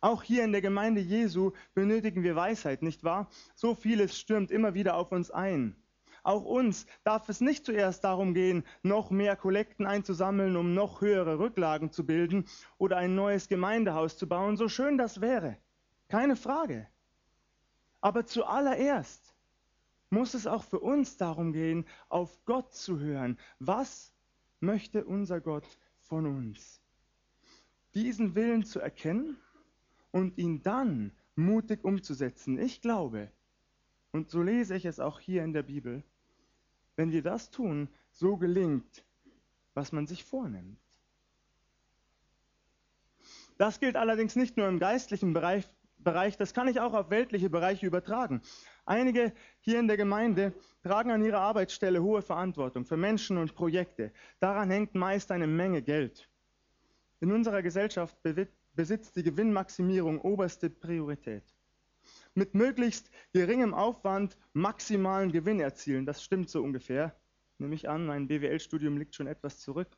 Auch 0.00 0.22
hier 0.22 0.44
in 0.44 0.52
der 0.52 0.60
Gemeinde 0.60 1.00
Jesu 1.00 1.52
benötigen 1.74 2.22
wir 2.22 2.36
Weisheit, 2.36 2.82
nicht 2.82 3.02
wahr? 3.02 3.28
So 3.54 3.74
vieles 3.74 4.16
stürmt 4.16 4.52
immer 4.52 4.74
wieder 4.74 4.96
auf 4.96 5.10
uns 5.10 5.30
ein. 5.30 5.74
Auch 6.22 6.44
uns 6.44 6.86
darf 7.04 7.28
es 7.28 7.40
nicht 7.40 7.64
zuerst 7.64 8.04
darum 8.04 8.32
gehen, 8.32 8.64
noch 8.82 9.10
mehr 9.10 9.34
Kollekten 9.34 9.86
einzusammeln, 9.86 10.56
um 10.56 10.74
noch 10.74 11.00
höhere 11.00 11.38
Rücklagen 11.38 11.90
zu 11.90 12.06
bilden 12.06 12.46
oder 12.76 12.96
ein 12.96 13.14
neues 13.14 13.48
Gemeindehaus 13.48 14.16
zu 14.16 14.28
bauen, 14.28 14.56
so 14.56 14.68
schön 14.68 14.98
das 14.98 15.20
wäre. 15.20 15.56
Keine 16.08 16.36
Frage. 16.36 16.86
Aber 18.00 18.24
zuallererst 18.24 19.34
muss 20.10 20.34
es 20.34 20.46
auch 20.46 20.62
für 20.62 20.80
uns 20.80 21.16
darum 21.16 21.52
gehen, 21.52 21.86
auf 22.08 22.44
Gott 22.44 22.72
zu 22.72 23.00
hören. 23.00 23.38
Was 23.58 24.14
möchte 24.60 25.04
unser 25.04 25.40
Gott 25.40 25.66
von 26.00 26.26
uns? 26.26 26.80
Diesen 27.94 28.34
Willen 28.34 28.64
zu 28.64 28.80
erkennen 28.80 29.38
und 30.10 30.38
ihn 30.38 30.62
dann 30.62 31.12
mutig 31.36 31.84
umzusetzen. 31.84 32.58
Ich 32.58 32.80
glaube, 32.80 33.30
und 34.12 34.30
so 34.30 34.42
lese 34.42 34.74
ich 34.74 34.84
es 34.84 35.00
auch 35.00 35.20
hier 35.20 35.44
in 35.44 35.52
der 35.52 35.62
Bibel, 35.62 36.02
wenn 36.96 37.12
wir 37.12 37.22
das 37.22 37.50
tun, 37.50 37.88
so 38.10 38.36
gelingt, 38.36 39.04
was 39.74 39.92
man 39.92 40.06
sich 40.06 40.24
vornimmt. 40.24 40.78
Das 43.58 43.80
gilt 43.80 43.96
allerdings 43.96 44.36
nicht 44.36 44.56
nur 44.56 44.68
im 44.68 44.78
geistlichen 44.78 45.32
Bereich, 45.32 45.68
Bereich, 45.98 46.36
das 46.36 46.54
kann 46.54 46.68
ich 46.68 46.80
auch 46.80 46.94
auf 46.94 47.10
weltliche 47.10 47.50
Bereiche 47.50 47.86
übertragen. 47.86 48.40
Einige 48.86 49.32
hier 49.60 49.80
in 49.80 49.88
der 49.88 49.96
Gemeinde 49.96 50.54
tragen 50.82 51.10
an 51.10 51.24
ihrer 51.24 51.40
Arbeitsstelle 51.40 52.02
hohe 52.02 52.22
Verantwortung 52.22 52.84
für 52.84 52.96
Menschen 52.96 53.36
und 53.36 53.54
Projekte. 53.54 54.12
Daran 54.38 54.70
hängt 54.70 54.94
meist 54.94 55.32
eine 55.32 55.48
Menge 55.48 55.82
Geld. 55.82 56.28
In 57.20 57.32
unserer 57.32 57.62
Gesellschaft 57.62 58.16
besitzt 58.78 59.16
die 59.16 59.24
Gewinnmaximierung 59.24 60.20
oberste 60.20 60.70
Priorität. 60.70 61.42
Mit 62.34 62.54
möglichst 62.54 63.10
geringem 63.32 63.74
Aufwand 63.74 64.36
maximalen 64.52 65.32
Gewinn 65.32 65.58
erzielen, 65.58 66.06
das 66.06 66.22
stimmt 66.22 66.48
so 66.48 66.62
ungefähr. 66.62 67.12
Nehme 67.58 67.74
ich 67.74 67.88
an, 67.88 68.06
mein 68.06 68.28
BWL-Studium 68.28 68.96
liegt 68.96 69.16
schon 69.16 69.26
etwas 69.26 69.58
zurück 69.58 69.88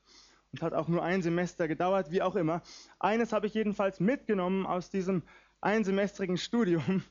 und 0.50 0.62
hat 0.62 0.72
auch 0.72 0.88
nur 0.88 1.02
ein 1.02 1.20
Semester 1.20 1.68
gedauert, 1.68 2.10
wie 2.10 2.22
auch 2.22 2.36
immer. 2.36 2.62
Eines 2.98 3.34
habe 3.34 3.48
ich 3.48 3.52
jedenfalls 3.52 4.00
mitgenommen 4.00 4.64
aus 4.64 4.88
diesem 4.88 5.24
einsemestrigen 5.60 6.38
Studium. 6.38 7.04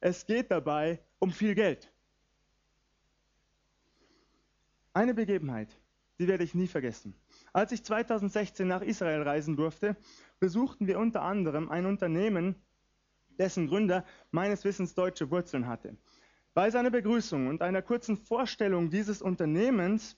Es 0.00 0.24
geht 0.24 0.50
dabei 0.50 1.00
um 1.18 1.32
viel 1.32 1.54
Geld. 1.54 1.92
Eine 4.94 5.12
Begebenheit, 5.12 5.68
die 6.18 6.28
werde 6.28 6.44
ich 6.44 6.54
nie 6.54 6.66
vergessen. 6.66 7.14
Als 7.52 7.72
ich 7.72 7.84
2016 7.84 8.66
nach 8.66 8.80
Israel 8.80 9.20
reisen 9.20 9.56
durfte, 9.56 9.96
besuchten 10.40 10.86
wir 10.86 10.98
unter 10.98 11.22
anderem 11.22 11.70
ein 11.70 11.86
Unternehmen, 11.86 12.56
dessen 13.38 13.68
Gründer 13.68 14.04
meines 14.30 14.64
Wissens 14.64 14.94
deutsche 14.94 15.30
Wurzeln 15.30 15.66
hatte. 15.66 15.96
Bei 16.52 16.70
seiner 16.70 16.90
Begrüßung 16.90 17.46
und 17.46 17.62
einer 17.62 17.82
kurzen 17.82 18.16
Vorstellung 18.16 18.90
dieses 18.90 19.22
Unternehmens 19.22 20.16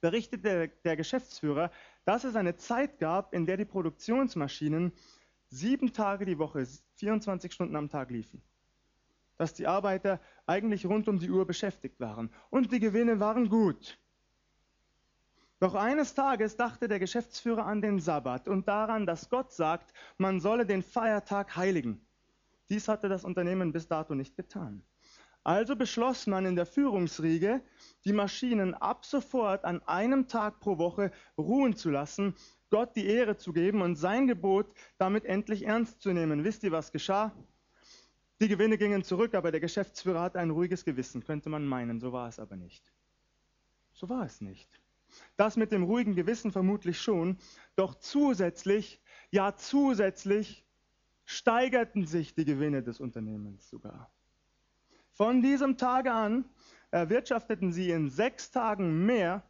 berichtete 0.00 0.70
der 0.84 0.96
Geschäftsführer, 0.96 1.70
dass 2.04 2.24
es 2.24 2.36
eine 2.36 2.56
Zeit 2.56 2.98
gab, 2.98 3.34
in 3.34 3.46
der 3.46 3.56
die 3.56 3.64
Produktionsmaschinen 3.64 4.92
sieben 5.48 5.92
Tage 5.92 6.24
die 6.24 6.38
Woche, 6.38 6.66
24 6.96 7.52
Stunden 7.52 7.76
am 7.76 7.88
Tag 7.88 8.10
liefen. 8.10 8.42
Dass 9.36 9.54
die 9.54 9.66
Arbeiter 9.66 10.20
eigentlich 10.46 10.86
rund 10.86 11.08
um 11.08 11.18
die 11.18 11.30
Uhr 11.30 11.46
beschäftigt 11.46 12.00
waren 12.00 12.30
und 12.50 12.72
die 12.72 12.80
Gewinne 12.80 13.20
waren 13.20 13.48
gut. 13.48 13.98
Doch 15.60 15.74
eines 15.74 16.14
Tages 16.14 16.56
dachte 16.56 16.86
der 16.86 17.00
Geschäftsführer 17.00 17.66
an 17.66 17.82
den 17.82 17.98
Sabbat 17.98 18.46
und 18.46 18.68
daran, 18.68 19.06
dass 19.06 19.28
Gott 19.28 19.52
sagt, 19.52 19.92
man 20.16 20.40
solle 20.40 20.64
den 20.64 20.82
Feiertag 20.82 21.56
heiligen. 21.56 22.00
Dies 22.68 22.86
hatte 22.86 23.08
das 23.08 23.24
Unternehmen 23.24 23.72
bis 23.72 23.88
dato 23.88 24.14
nicht 24.14 24.36
getan. 24.36 24.82
Also 25.42 25.74
beschloss 25.74 26.26
man 26.26 26.44
in 26.46 26.56
der 26.56 26.66
Führungsriege, 26.66 27.62
die 28.04 28.12
Maschinen 28.12 28.74
ab 28.74 29.04
sofort 29.04 29.64
an 29.64 29.82
einem 29.84 30.28
Tag 30.28 30.60
pro 30.60 30.78
Woche 30.78 31.10
ruhen 31.38 31.74
zu 31.74 31.90
lassen, 31.90 32.34
Gott 32.70 32.94
die 32.94 33.06
Ehre 33.06 33.36
zu 33.36 33.52
geben 33.52 33.80
und 33.80 33.96
sein 33.96 34.26
Gebot 34.26 34.72
damit 34.98 35.24
endlich 35.24 35.64
ernst 35.64 36.02
zu 36.02 36.12
nehmen. 36.12 36.44
Wisst 36.44 36.62
ihr, 36.64 36.72
was 36.72 36.92
geschah? 36.92 37.32
Die 38.40 38.48
Gewinne 38.48 38.78
gingen 38.78 39.02
zurück, 39.02 39.34
aber 39.34 39.50
der 39.50 39.60
Geschäftsführer 39.60 40.20
hatte 40.20 40.38
ein 40.38 40.50
ruhiges 40.50 40.84
Gewissen, 40.84 41.24
könnte 41.24 41.48
man 41.48 41.66
meinen. 41.66 41.98
So 41.98 42.12
war 42.12 42.28
es 42.28 42.38
aber 42.38 42.56
nicht. 42.56 42.92
So 43.92 44.08
war 44.08 44.24
es 44.26 44.40
nicht. 44.40 44.68
Das 45.36 45.56
mit 45.56 45.72
dem 45.72 45.84
ruhigen 45.84 46.14
Gewissen 46.14 46.52
vermutlich 46.52 47.00
schon, 47.00 47.38
doch 47.76 47.94
zusätzlich, 47.94 49.00
ja 49.30 49.54
zusätzlich 49.56 50.64
steigerten 51.24 52.06
sich 52.06 52.34
die 52.34 52.44
Gewinne 52.44 52.82
des 52.82 53.00
Unternehmens 53.00 53.68
sogar. 53.68 54.10
Von 55.12 55.42
diesem 55.42 55.76
Tage 55.76 56.12
an 56.12 56.44
erwirtschafteten 56.90 57.72
sie 57.72 57.90
in 57.90 58.08
sechs 58.08 58.50
Tagen 58.50 59.04
mehr 59.04 59.42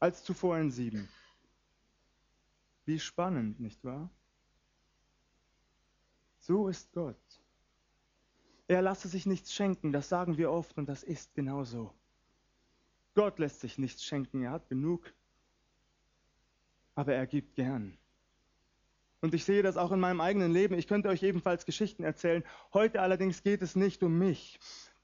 als 0.00 0.24
zuvor 0.24 0.58
in 0.58 0.70
sieben. 0.70 1.08
Wie 2.84 2.98
spannend, 2.98 3.60
nicht 3.60 3.84
wahr? 3.84 4.10
So 6.40 6.68
ist 6.68 6.90
Gott. 6.92 7.16
Er 8.66 8.82
lasse 8.82 9.08
sich 9.08 9.26
nichts 9.26 9.52
schenken, 9.52 9.92
das 9.92 10.08
sagen 10.08 10.38
wir 10.38 10.50
oft 10.50 10.76
und 10.78 10.88
das 10.88 11.02
ist 11.02 11.34
genauso. 11.34 11.94
Gott 13.18 13.40
lässt 13.40 13.58
sich 13.58 13.78
nichts 13.78 14.04
schenken, 14.04 14.44
er 14.44 14.52
hat 14.52 14.68
genug, 14.68 15.12
aber 16.94 17.14
er 17.14 17.26
gibt 17.26 17.56
gern. 17.56 17.98
Und 19.20 19.34
ich 19.34 19.44
sehe 19.44 19.64
das 19.64 19.76
auch 19.76 19.90
in 19.90 19.98
meinem 19.98 20.20
eigenen 20.20 20.52
Leben. 20.52 20.78
Ich 20.78 20.86
könnte 20.86 21.08
euch 21.08 21.24
ebenfalls 21.24 21.66
Geschichten 21.66 22.04
erzählen. 22.04 22.44
Heute 22.72 23.00
allerdings 23.00 23.42
geht 23.42 23.60
es 23.60 23.74
nicht 23.74 24.04
um 24.04 24.20
mich. 24.20 24.60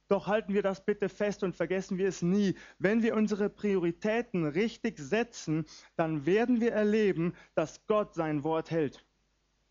Doch 0.06 0.28
halten 0.28 0.54
wir 0.54 0.62
das 0.62 0.84
bitte 0.84 1.08
fest 1.08 1.42
und 1.42 1.56
vergessen 1.56 1.98
wir 1.98 2.06
es 2.06 2.22
nie. 2.22 2.54
Wenn 2.78 3.02
wir 3.02 3.16
unsere 3.16 3.50
Prioritäten 3.50 4.46
richtig 4.46 5.00
setzen, 5.00 5.66
dann 5.96 6.24
werden 6.24 6.60
wir 6.60 6.70
erleben, 6.70 7.34
dass 7.56 7.84
Gott 7.88 8.14
sein 8.14 8.44
Wort 8.44 8.70
hält. 8.70 9.04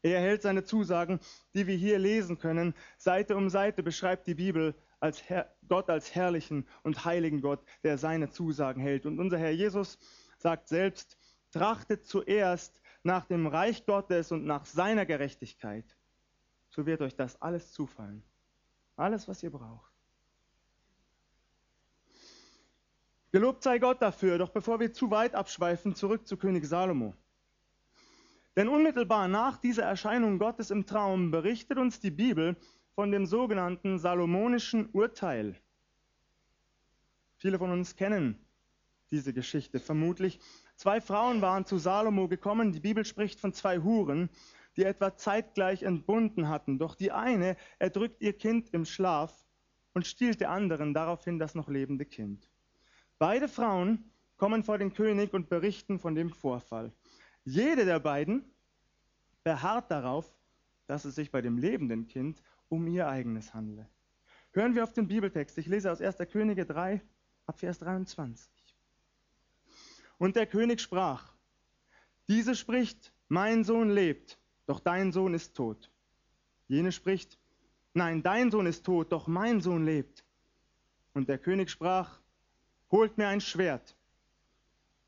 Er 0.01 0.19
hält 0.19 0.41
seine 0.41 0.65
Zusagen, 0.65 1.21
die 1.53 1.65
wir 1.65 1.77
hier 1.77 1.97
lesen 1.97 2.39
können. 2.39 2.73
Seite 2.97 3.38
um 3.38 3.50
Seite 3.50 3.83
beschreibt 3.83 4.27
die 4.27 4.35
Bibel 4.35 4.75
als 5.03 5.29
Herr, 5.29 5.53
Gott 5.67 5.89
als 5.89 6.15
herrlichen 6.15 6.65
und 6.81 7.03
heiligen 7.03 7.41
Gott, 7.41 7.62
der 7.83 7.98
seine 7.98 8.29
Zusagen 8.29 8.81
hält. 8.81 9.05
Und 9.05 9.19
unser 9.19 9.38
Herr 9.38 9.51
Jesus 9.51 10.00
sagt 10.38 10.69
selbst, 10.69 11.17
trachtet 11.51 12.05
zuerst 12.05 12.81
nach 13.03 13.25
dem 13.25 13.45
Reich 13.45 13.86
Gottes 13.86 14.31
und 14.31 14.45
nach 14.45 14.65
seiner 14.65 15.05
Gerechtigkeit, 15.05 15.86
so 16.69 16.86
wird 16.86 17.01
euch 17.01 17.17
das 17.17 17.39
alles 17.41 17.74
zufallen. 17.74 18.24
Alles, 18.95 19.27
was 19.27 19.43
ihr 19.43 19.51
braucht. 19.51 19.91
Gelobt 23.33 23.62
sei 23.63 23.79
Gott 23.79 24.01
dafür, 24.01 24.38
doch 24.38 24.51
bevor 24.51 24.79
wir 24.79 24.93
zu 24.93 25.12
weit 25.12 25.36
abschweifen, 25.36 25.95
zurück 25.95 26.27
zu 26.27 26.38
König 26.38 26.65
Salomo. 26.65 27.13
Denn 28.55 28.69
unmittelbar 28.69 29.27
nach 29.27 29.57
dieser 29.57 29.83
Erscheinung 29.83 30.39
Gottes 30.39 30.72
im 30.72 30.86
Traum 30.86 31.31
berichtet 31.31 31.77
uns 31.77 32.00
die 32.00 32.12
Bibel 32.12 32.55
von 32.95 33.12
dem 33.12 33.25
sogenannten 33.25 33.97
Salomonischen 34.00 34.89
Urteil. 34.91 35.55
Viele 37.38 37.57
von 37.57 37.71
uns 37.71 37.95
kennen 37.95 38.39
diese 39.12 39.33
Geschichte 39.33 39.79
vermutlich. 39.79 40.39
Zwei 40.75 41.00
Frauen 41.00 41.41
waren 41.41 41.65
zu 41.65 41.77
Salomo 41.77 42.27
gekommen. 42.27 42.71
Die 42.71 42.79
Bibel 42.79 43.05
spricht 43.05 43.39
von 43.39 43.53
zwei 43.53 43.79
Huren, 43.79 44.29
die 44.75 44.83
etwa 44.83 45.15
zeitgleich 45.15 45.83
entbunden 45.83 46.50
hatten. 46.50 46.79
Doch 46.79 46.95
die 46.95 47.12
eine 47.12 47.55
erdrückt 47.79 48.21
ihr 48.21 48.33
Kind 48.33 48.69
im 48.73 48.85
Schlaf 48.85 49.45
und 49.93 50.07
stiehlt 50.07 50.41
der 50.41 50.50
anderen 50.50 50.93
daraufhin 50.93 51.38
das 51.38 51.53
noch 51.53 51.69
lebende 51.69 52.05
Kind. 52.05 52.50
Beide 53.19 53.47
Frauen 53.47 54.12
kommen 54.38 54.63
vor 54.63 54.77
den 54.77 54.93
König 54.93 55.33
und 55.33 55.47
berichten 55.47 56.00
von 56.00 56.15
dem 56.15 56.31
Vorfall. 56.31 56.91
Jede 57.45 57.85
der 57.85 58.00
beiden 58.00 58.43
beharrt 59.43 59.91
darauf, 59.91 60.33
dass 60.88 61.05
es 61.05 61.15
sich 61.15 61.31
bei 61.31 61.41
dem 61.41 61.57
lebenden 61.57 62.07
Kind 62.07 62.41
um 62.70 62.88
ihr 62.88 63.08
eigenes 63.08 63.53
handle. 63.53 63.88
Hören 64.51 64.75
wir 64.75 64.84
auf 64.84 64.93
den 64.93 65.08
Bibeltext. 65.08 65.58
Ich 65.58 65.67
lese 65.67 65.91
aus 65.91 66.01
1. 66.01 66.17
Könige 66.32 66.65
3, 66.65 67.01
ab 67.46 67.60
Vers 67.60 67.79
23. 67.79 68.51
Und 70.17 70.36
der 70.36 70.46
König 70.46 70.79
sprach, 70.79 71.34
diese 72.27 72.55
spricht, 72.55 73.13
mein 73.27 73.63
Sohn 73.63 73.89
lebt, 73.89 74.38
doch 74.65 74.79
dein 74.79 75.12
Sohn 75.12 75.34
ist 75.34 75.55
tot. 75.55 75.91
Jene 76.67 76.91
spricht, 76.91 77.38
nein, 77.93 78.24
dein 78.24 78.51
Sohn 78.51 78.65
ist 78.65 78.86
tot, 78.86 79.12
doch 79.12 79.27
mein 79.27 79.60
Sohn 79.60 79.84
lebt. 79.84 80.24
Und 81.13 81.29
der 81.29 81.38
König 81.38 81.70
sprach, 81.70 82.22
holt 82.91 83.17
mir 83.17 83.27
ein 83.27 83.41
Schwert. 83.41 83.98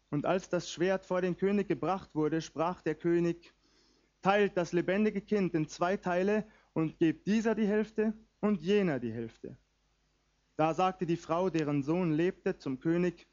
Und 0.10 0.26
als 0.26 0.50
das 0.50 0.72
Schwert 0.72 1.06
vor 1.06 1.22
den 1.22 1.38
König 1.38 1.68
gebracht 1.68 2.14
wurde, 2.14 2.42
sprach 2.42 2.82
der 2.82 2.96
König, 2.96 3.54
teilt 4.22 4.58
das 4.58 4.74
lebendige 4.74 5.22
Kind 5.22 5.54
in 5.54 5.68
zwei 5.68 5.98
Teile 5.98 6.48
und 6.76 7.00
gebt 7.00 7.26
dieser 7.26 7.56
die 7.56 7.66
Hälfte 7.66 8.14
und 8.42 8.62
jener 8.62 9.00
die 9.00 9.12
Hälfte. 9.12 9.58
Da 10.58 10.74
sagte 10.74 11.06
die 11.06 11.18
Frau, 11.18 11.50
deren 11.50 11.82
Sohn 11.82 12.12
lebte, 12.12 12.58
zum 12.58 12.80
König, 12.80 13.28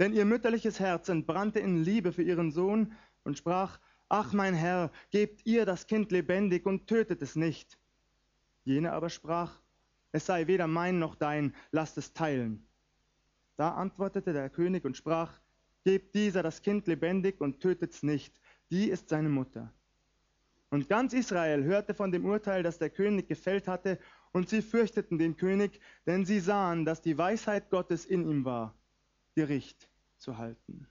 denn 0.00 0.12
ihr 0.12 0.24
mütterliches 0.24 0.80
Herz 0.80 1.08
entbrannte 1.08 1.60
in 1.60 1.82
Liebe 1.82 2.12
für 2.12 2.22
ihren 2.22 2.50
Sohn 2.50 2.92
und 3.24 3.38
sprach, 3.38 3.78
Ach 4.08 4.32
mein 4.32 4.54
Herr, 4.54 4.90
gebt 5.10 5.46
ihr 5.46 5.64
das 5.64 5.86
Kind 5.86 6.10
lebendig 6.10 6.66
und 6.66 6.88
tötet 6.88 7.22
es 7.22 7.36
nicht. 7.36 7.78
Jene 8.64 8.92
aber 8.92 9.08
sprach, 9.08 9.62
Es 10.10 10.26
sei 10.26 10.48
weder 10.48 10.66
mein 10.66 10.98
noch 10.98 11.14
dein, 11.14 11.54
lasst 11.70 11.96
es 11.96 12.12
teilen. 12.12 12.66
Da 13.56 13.74
antwortete 13.74 14.32
der 14.32 14.50
König 14.50 14.84
und 14.84 14.96
sprach, 14.96 15.40
Gebt 15.84 16.14
dieser 16.16 16.42
das 16.42 16.60
Kind 16.60 16.88
lebendig 16.88 17.40
und 17.40 17.60
tötet's 17.60 18.02
nicht, 18.02 18.40
die 18.70 18.90
ist 18.90 19.08
seine 19.08 19.28
Mutter. 19.28 19.72
Und 20.70 20.88
ganz 20.88 21.12
Israel 21.12 21.64
hörte 21.64 21.94
von 21.94 22.12
dem 22.12 22.24
Urteil, 22.24 22.62
das 22.62 22.78
der 22.78 22.90
König 22.90 23.28
gefällt 23.28 23.68
hatte, 23.68 23.98
und 24.32 24.48
sie 24.48 24.62
fürchteten 24.62 25.18
den 25.18 25.36
König, 25.36 25.80
denn 26.06 26.24
sie 26.24 26.38
sahen, 26.38 26.84
dass 26.84 27.02
die 27.02 27.18
Weisheit 27.18 27.70
Gottes 27.70 28.06
in 28.06 28.28
ihm 28.28 28.44
war, 28.44 28.74
Gericht 29.34 29.88
zu 30.18 30.38
halten. 30.38 30.86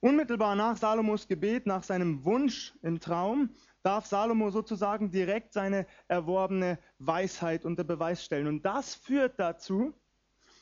Unmittelbar 0.00 0.56
nach 0.56 0.76
Salomos 0.76 1.26
Gebet, 1.26 1.66
nach 1.66 1.82
seinem 1.82 2.24
Wunsch 2.24 2.74
im 2.82 3.00
Traum, 3.00 3.50
darf 3.82 4.06
Salomo 4.06 4.50
sozusagen 4.50 5.10
direkt 5.10 5.52
seine 5.52 5.86
erworbene 6.08 6.78
Weisheit 6.98 7.64
unter 7.64 7.84
Beweis 7.84 8.24
stellen. 8.24 8.48
Und 8.48 8.64
das 8.64 8.96
führt 8.96 9.38
dazu, 9.38 9.94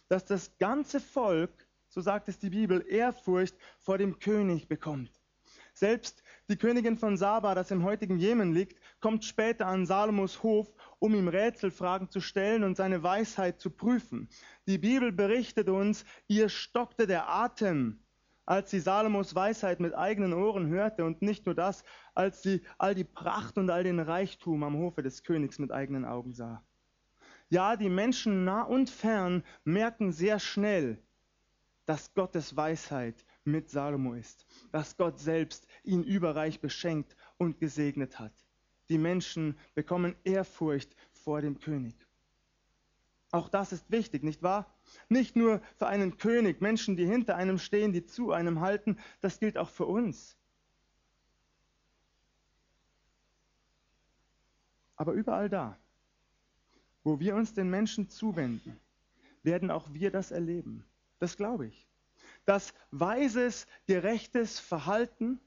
dass 0.08 0.24
das 0.24 0.58
ganze 0.58 1.00
Volk, 1.00 1.50
so 1.88 2.02
sagt 2.02 2.28
es 2.28 2.38
die 2.38 2.50
Bibel, 2.50 2.84
Ehrfurcht 2.86 3.56
vor 3.78 3.96
dem 3.96 4.18
König 4.18 4.68
bekommt. 4.68 5.10
Selbst 5.72 6.22
die 6.48 6.56
Königin 6.56 6.98
von 6.98 7.16
Saba, 7.16 7.54
das 7.54 7.70
im 7.70 7.84
heutigen 7.84 8.18
Jemen 8.18 8.52
liegt, 8.52 8.78
kommt 9.00 9.24
später 9.24 9.66
an 9.66 9.86
Salomos 9.86 10.42
Hof, 10.42 10.74
um 10.98 11.14
ihm 11.14 11.28
Rätselfragen 11.28 12.10
zu 12.10 12.20
stellen 12.20 12.64
und 12.64 12.76
seine 12.76 13.02
Weisheit 13.02 13.60
zu 13.60 13.70
prüfen. 13.70 14.28
Die 14.66 14.78
Bibel 14.78 15.10
berichtet 15.10 15.68
uns, 15.68 16.04
ihr 16.26 16.48
stockte 16.48 17.06
der 17.06 17.28
Atem, 17.28 18.04
als 18.46 18.70
sie 18.70 18.80
Salomos 18.80 19.34
Weisheit 19.34 19.80
mit 19.80 19.94
eigenen 19.94 20.34
Ohren 20.34 20.68
hörte 20.68 21.04
und 21.04 21.22
nicht 21.22 21.46
nur 21.46 21.54
das, 21.54 21.82
als 22.14 22.42
sie 22.42 22.62
all 22.76 22.94
die 22.94 23.04
Pracht 23.04 23.56
und 23.56 23.70
all 23.70 23.84
den 23.84 24.00
Reichtum 24.00 24.62
am 24.64 24.76
Hofe 24.76 25.02
des 25.02 25.22
Königs 25.22 25.58
mit 25.58 25.72
eigenen 25.72 26.04
Augen 26.04 26.34
sah. 26.34 26.62
Ja, 27.48 27.76
die 27.76 27.88
Menschen 27.88 28.44
nah 28.44 28.62
und 28.62 28.90
fern 28.90 29.44
merken 29.64 30.12
sehr 30.12 30.38
schnell, 30.38 31.02
dass 31.86 32.12
Gottes 32.14 32.56
Weisheit 32.56 33.24
mit 33.44 33.70
Salomo 33.70 34.14
ist, 34.14 34.46
dass 34.72 34.96
Gott 34.96 35.18
selbst 35.18 35.66
ihn 35.82 36.02
überreich 36.02 36.60
beschenkt 36.60 37.16
und 37.36 37.58
gesegnet 37.58 38.18
hat. 38.18 38.32
Die 38.88 38.98
Menschen 38.98 39.56
bekommen 39.74 40.14
Ehrfurcht 40.24 40.94
vor 41.12 41.40
dem 41.40 41.58
König. 41.58 41.94
Auch 43.30 43.48
das 43.48 43.72
ist 43.72 43.90
wichtig, 43.90 44.22
nicht 44.22 44.42
wahr? 44.42 44.72
Nicht 45.08 45.34
nur 45.34 45.60
für 45.76 45.86
einen 45.86 46.18
König, 46.18 46.60
Menschen, 46.60 46.96
die 46.96 47.06
hinter 47.06 47.36
einem 47.36 47.58
stehen, 47.58 47.92
die 47.92 48.06
zu 48.06 48.32
einem 48.32 48.60
halten, 48.60 48.98
das 49.20 49.40
gilt 49.40 49.58
auch 49.58 49.70
für 49.70 49.86
uns. 49.86 50.36
Aber 54.96 55.12
überall 55.12 55.48
da, 55.48 55.76
wo 57.02 57.18
wir 57.18 57.34
uns 57.34 57.52
den 57.54 57.68
Menschen 57.70 58.08
zuwenden, 58.08 58.78
werden 59.42 59.70
auch 59.70 59.92
wir 59.92 60.10
das 60.10 60.30
erleben. 60.30 60.84
Das 61.18 61.36
glaube 61.36 61.66
ich. 61.66 61.88
Dass 62.44 62.74
weises, 62.90 63.66
gerechtes 63.86 64.60
Verhalten, 64.60 65.40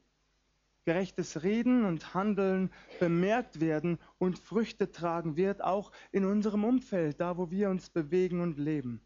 gerechtes 0.86 1.44
Reden 1.44 1.84
und 1.84 2.13
Handeln 2.13 2.72
bemerkt 3.00 3.60
werden 3.60 4.00
und 4.20 4.39
Früchte 4.39 4.92
tragen 4.92 5.36
wird, 5.36 5.62
auch 5.62 5.92
in 6.12 6.24
unserem 6.24 6.63
Umfeld, 6.63 7.20
da 7.20 7.38
wo 7.38 7.51
wir 7.51 7.70
uns 7.70 7.89
bewegen 7.89 8.39
und 8.42 8.58
leben. 8.58 9.01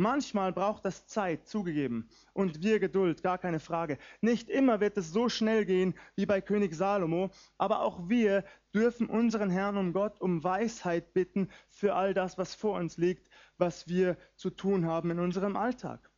Manchmal 0.00 0.52
braucht 0.52 0.84
das 0.84 1.06
Zeit, 1.08 1.48
zugegeben, 1.48 2.08
und 2.32 2.62
wir 2.62 2.78
Geduld, 2.78 3.24
gar 3.24 3.36
keine 3.36 3.58
Frage. 3.58 3.98
Nicht 4.20 4.48
immer 4.48 4.78
wird 4.78 4.96
es 4.96 5.12
so 5.12 5.28
schnell 5.28 5.64
gehen 5.64 5.92
wie 6.14 6.24
bei 6.24 6.40
König 6.40 6.72
Salomo, 6.72 7.30
aber 7.58 7.80
auch 7.80 8.08
wir 8.08 8.44
dürfen 8.72 9.08
unseren 9.08 9.50
Herrn 9.50 9.76
um 9.76 9.92
Gott 9.92 10.20
um 10.20 10.44
Weisheit 10.44 11.12
bitten 11.14 11.50
für 11.66 11.96
all 11.96 12.14
das, 12.14 12.38
was 12.38 12.54
vor 12.54 12.78
uns 12.78 12.96
liegt, 12.96 13.28
was 13.56 13.88
wir 13.88 14.16
zu 14.36 14.50
tun 14.50 14.86
haben 14.86 15.10
in 15.10 15.18
unserem 15.18 15.56
Alltag. 15.56 16.08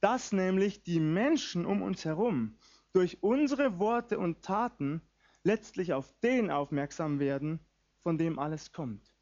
Dass 0.00 0.32
nämlich 0.32 0.82
die 0.82 1.00
Menschen 1.00 1.66
um 1.66 1.82
uns 1.82 2.04
herum 2.04 2.56
durch 2.92 3.22
unsere 3.22 3.78
Worte 3.78 4.18
und 4.18 4.42
Taten 4.42 5.02
letztlich 5.44 5.92
auf 5.92 6.12
den 6.22 6.50
aufmerksam 6.50 7.18
werden, 7.18 7.60
von 8.02 8.18
dem 8.18 8.38
alles 8.38 8.72
kommt 8.72 9.12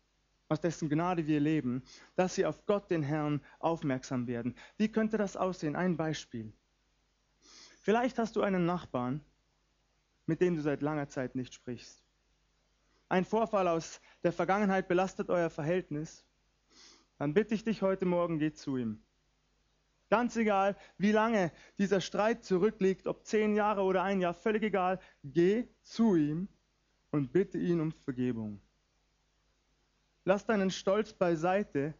aus 0.48 0.60
dessen 0.60 0.88
Gnade 0.88 1.26
wir 1.26 1.40
leben, 1.40 1.82
dass 2.16 2.34
sie 2.34 2.46
auf 2.46 2.64
Gott, 2.66 2.90
den 2.90 3.02
Herrn, 3.02 3.40
aufmerksam 3.58 4.26
werden. 4.26 4.54
Wie 4.76 4.90
könnte 4.90 5.18
das 5.18 5.36
aussehen? 5.36 5.76
Ein 5.76 5.96
Beispiel. 5.96 6.52
Vielleicht 7.80 8.18
hast 8.18 8.36
du 8.36 8.42
einen 8.42 8.66
Nachbarn, 8.66 9.20
mit 10.26 10.40
dem 10.40 10.56
du 10.56 10.62
seit 10.62 10.82
langer 10.82 11.08
Zeit 11.08 11.34
nicht 11.34 11.54
sprichst. 11.54 12.02
Ein 13.08 13.24
Vorfall 13.24 13.68
aus 13.68 14.00
der 14.22 14.32
Vergangenheit 14.32 14.88
belastet 14.88 15.30
euer 15.30 15.50
Verhältnis. 15.50 16.24
Dann 17.18 17.34
bitte 17.34 17.54
ich 17.54 17.64
dich 17.64 17.82
heute 17.82 18.04
Morgen, 18.04 18.38
geh 18.38 18.52
zu 18.52 18.76
ihm. 18.76 19.02
Ganz 20.10 20.36
egal, 20.36 20.76
wie 20.96 21.12
lange 21.12 21.52
dieser 21.76 22.00
Streit 22.00 22.42
zurückliegt, 22.42 23.06
ob 23.06 23.26
zehn 23.26 23.54
Jahre 23.54 23.82
oder 23.82 24.02
ein 24.02 24.20
Jahr, 24.20 24.32
völlig 24.32 24.62
egal, 24.62 25.00
geh 25.22 25.68
zu 25.82 26.16
ihm 26.16 26.48
und 27.10 27.32
bitte 27.32 27.58
ihn 27.58 27.80
um 27.80 27.92
Vergebung. 27.92 28.60
Lass 30.24 30.46
deinen 30.46 30.70
Stolz 30.70 31.12
beiseite. 31.12 31.94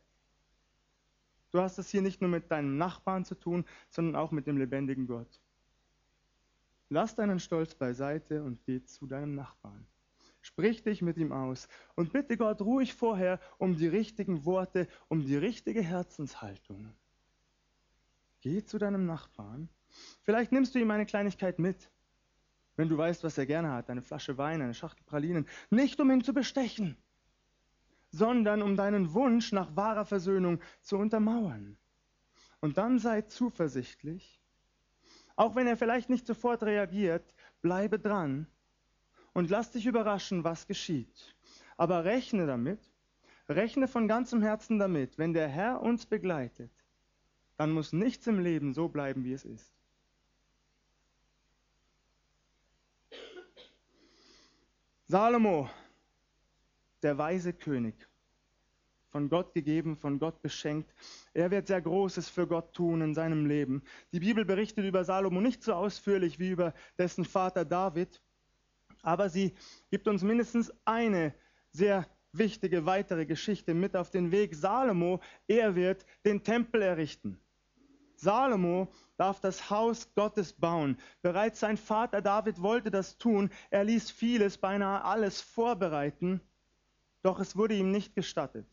Du 1.51 1.61
hast 1.61 1.79
es 1.79 1.90
hier 1.90 2.03
nicht 2.03 2.21
nur 2.21 2.31
mit 2.31 2.51
deinem 2.51 2.77
Nachbarn 2.77 3.25
zu 3.25 3.35
tun, 3.35 3.64
sondern 3.88 4.16
auch 4.16 4.33
mit 4.33 4.47
dem 4.47 4.59
lebendigen 4.59 5.07
Gott. 5.07 5.40
Lass 6.90 7.14
deinen 7.14 7.40
Stolz 7.40 7.75
beiseite 7.75 8.42
und 8.42 8.64
geh 8.64 8.83
zu 8.83 9.07
deinem 9.07 9.35
Nachbarn. 9.35 9.87
Sprich 10.40 10.83
dich 10.83 11.03
mit 11.03 11.18
ihm 11.18 11.33
aus 11.33 11.68
und 11.94 12.12
bitte 12.12 12.38
Gott 12.38 12.62
ruhig 12.62 12.94
vorher 12.94 13.40
um 13.59 13.77
die 13.77 13.88
richtigen 13.88 14.47
Worte, 14.47 14.88
um 15.09 15.25
die 15.25 15.37
richtige 15.37 15.83
Herzenshaltung. 15.83 16.94
Geh 18.49 18.65
zu 18.65 18.79
deinem 18.79 19.05
Nachbarn. 19.05 19.69
Vielleicht 20.23 20.53
nimmst 20.53 20.75
du 20.75 20.79
ihm 20.79 20.91
eine 20.91 21.05
Kleinigkeit 21.05 21.59
mit, 21.59 21.91
wenn 22.77 22.89
du 22.89 22.97
weißt, 22.97 23.23
was 23.23 23.37
er 23.37 23.45
gerne 23.45 23.73
hat, 23.73 23.91
eine 23.91 24.01
Flasche 24.01 24.39
Wein, 24.39 24.63
eine 24.63 24.73
Schachtel 24.73 25.05
Pralinen, 25.05 25.47
nicht 25.69 26.01
um 26.01 26.11
ihn 26.11 26.25
zu 26.25 26.33
bestechen, 26.33 26.97
sondern 28.11 28.63
um 28.63 28.75
deinen 28.75 29.13
Wunsch 29.13 29.53
nach 29.53 29.77
wahrer 29.77 30.07
Versöhnung 30.07 30.63
zu 30.81 30.97
untermauern. 30.97 31.77
Und 32.61 32.79
dann 32.79 32.99
sei 32.99 33.21
zuversichtlich, 33.21 34.41
auch 35.37 35.55
wenn 35.55 35.67
er 35.67 35.77
vielleicht 35.77 36.09
nicht 36.09 36.27
sofort 36.27 36.63
reagiert, 36.63 37.35
bleibe 37.61 37.99
dran 37.99 38.47
und 39.35 39.51
lass 39.51 39.73
dich 39.73 39.85
überraschen, 39.85 40.43
was 40.43 40.67
geschieht. 40.67 41.37
Aber 41.77 42.07
rechne 42.07 42.47
damit, 42.47 42.81
rechne 43.47 43.89
von 43.89 44.09
ganzem 44.09 44.41
Herzen 44.41 44.79
damit, 44.79 45.19
wenn 45.19 45.35
der 45.35 45.49
Herr 45.49 45.83
uns 45.83 46.07
begleitet, 46.07 46.73
dann 47.59 47.73
muss 47.73 47.92
nichts 47.92 48.27
im 48.27 48.38
Leben 48.38 48.73
so 48.73 48.88
bleiben, 48.88 49.25
wie 49.25 49.33
es 49.33 49.44
ist. 49.44 49.75
Salomo 55.09 55.68
der 57.03 57.18
weise 57.18 57.53
König, 57.53 57.94
von 59.11 59.29
Gott 59.29 59.55
gegeben, 59.55 59.97
von 59.97 60.18
Gott 60.18 60.40
beschenkt. 60.42 60.92
Er 61.33 61.51
wird 61.51 61.66
sehr 61.66 61.81
Großes 61.81 62.29
für 62.29 62.47
Gott 62.47 62.75
tun 62.75 63.01
in 63.01 63.14
seinem 63.14 63.47
Leben. 63.47 63.83
Die 64.12 64.21
Bibel 64.21 64.44
berichtet 64.44 64.85
über 64.85 65.05
Salomo 65.05 65.40
nicht 65.40 65.62
so 65.62 65.75
ausführlich 65.75 66.38
wie 66.38 66.51
über 66.51 66.75
dessen 66.99 67.25
Vater 67.25 67.64
David, 67.64 68.21
aber 69.03 69.31
sie 69.31 69.55
gibt 69.90 70.07
uns 70.09 70.23
mindestens 70.23 70.73
eine 70.85 71.35
sehr 71.73 72.07
wichtige 72.33 72.87
weitere 72.87 73.27
Geschichte 73.27 73.75
mit 73.75 73.97
auf 73.97 74.11
den 74.11 74.31
Weg. 74.31 74.55
Salomo, 74.55 75.21
er 75.47 75.75
wird 75.75 76.05
den 76.25 76.44
Tempel 76.44 76.83
errichten. 76.83 77.40
Salomo 78.20 78.88
darf 79.16 79.40
das 79.40 79.70
Haus 79.70 80.12
Gottes 80.14 80.52
bauen. 80.52 80.98
Bereits 81.22 81.61
sein 81.61 81.76
Vater 81.76 82.22
David 82.22 82.62
wollte 82.62 82.90
das 82.90 83.18
tun. 83.18 83.50
Er 83.70 83.85
ließ 83.85 84.11
vieles, 84.11 84.59
beinahe 84.59 85.04
alles 85.04 85.40
vorbereiten 85.40 86.40
doch 87.22 87.40
es 87.40 87.57
wurde 87.57 87.74
ihm 87.74 87.90
nicht 87.90 88.14
gestattet. 88.14 88.66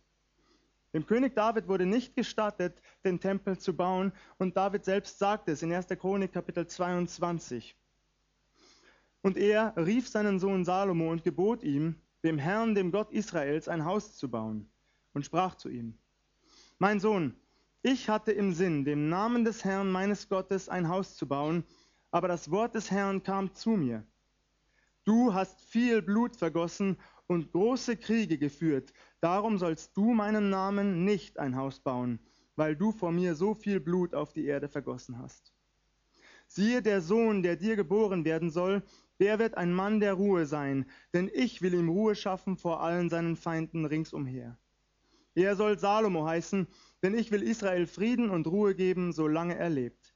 Dem 0.94 1.06
König 1.06 1.36
David 1.36 1.68
wurde 1.68 1.86
nicht 1.86 2.16
gestattet, 2.16 2.82
den 3.04 3.20
Tempel 3.20 3.58
zu 3.58 3.76
bauen, 3.76 4.14
und 4.38 4.56
David 4.56 4.86
selbst 4.86 5.20
sagt 5.20 5.50
es 5.50 5.62
in 5.62 5.74
1. 5.74 5.88
Chronik 6.00 6.32
Kapitel 6.32 6.66
22. 6.66 7.76
Und 9.22 9.36
er 9.36 9.74
rief 9.76 10.08
seinen 10.08 10.40
Sohn 10.40 10.64
Salomo 10.64 11.12
und 11.12 11.24
gebot 11.24 11.64
ihm, 11.64 11.96
dem 12.24 12.38
Herrn, 12.38 12.76
dem 12.76 12.92
Gott 12.92 13.12
Israels, 13.12 13.68
ein 13.68 13.84
Haus 13.84 14.16
zu 14.16 14.30
bauen, 14.30 14.70
und 15.14 15.26
sprach 15.26 15.56
zu 15.56 15.68
ihm, 15.70 15.98
Mein 16.78 17.00
Sohn, 17.00 17.36
ich 17.86 18.10
hatte 18.10 18.32
im 18.32 18.52
Sinn, 18.52 18.84
dem 18.84 19.10
Namen 19.10 19.46
des 19.46 19.64
Herrn 19.64 19.92
meines 19.92 20.28
Gottes 20.28 20.70
ein 20.70 20.90
Haus 20.90 21.16
zu 21.16 21.28
bauen, 21.28 21.64
aber 22.10 22.28
das 22.28 22.50
Wort 22.50 22.74
des 22.74 22.90
Herrn 22.90 23.22
kam 23.22 23.54
zu 23.54 23.70
mir. 23.70 24.04
Du 25.04 25.36
hast 25.36 25.62
viel 25.62 26.02
Blut 26.02 26.36
vergossen 26.36 26.98
und 27.28 27.52
große 27.52 27.96
Kriege 27.96 28.40
geführt. 28.40 28.92
Darum 29.22 29.60
sollst 29.60 29.96
du 29.96 30.16
meinem 30.16 30.50
Namen 30.50 31.06
nicht 31.06 31.38
ein 31.38 31.56
Haus 31.56 31.80
bauen, 31.80 32.18
weil 32.56 32.76
du 32.76 32.92
vor 32.92 33.12
mir 33.12 33.36
so 33.36 33.54
viel 33.54 33.80
Blut 33.80 34.16
auf 34.16 34.34
die 34.34 34.48
Erde 34.48 34.68
vergossen 34.68 35.20
hast. 35.20 35.54
Siehe, 36.48 36.82
der 36.82 37.02
Sohn, 37.02 37.44
der 37.44 37.56
dir 37.56 37.76
geboren 37.76 38.26
werden 38.26 38.50
soll, 38.50 38.82
der 39.20 39.38
wird 39.38 39.58
ein 39.58 39.72
Mann 39.72 40.00
der 40.00 40.14
Ruhe 40.14 40.48
sein, 40.48 40.90
denn 41.14 41.30
ich 41.32 41.62
will 41.62 41.76
ihm 41.76 41.90
Ruhe 41.90 42.16
schaffen 42.16 42.58
vor 42.58 42.82
allen 42.82 43.12
seinen 43.12 43.36
Feinden 43.36 43.86
ringsumher. 43.86 44.58
Er 45.36 45.58
soll 45.58 45.78
Salomo 45.78 46.26
heißen, 46.26 46.66
denn 47.06 47.14
ich 47.14 47.30
will 47.30 47.44
Israel 47.44 47.86
Frieden 47.86 48.32
und 48.32 48.48
Ruhe 48.48 48.74
geben, 48.74 49.14
solange 49.14 49.56
er 49.56 49.70
lebt. 49.70 50.16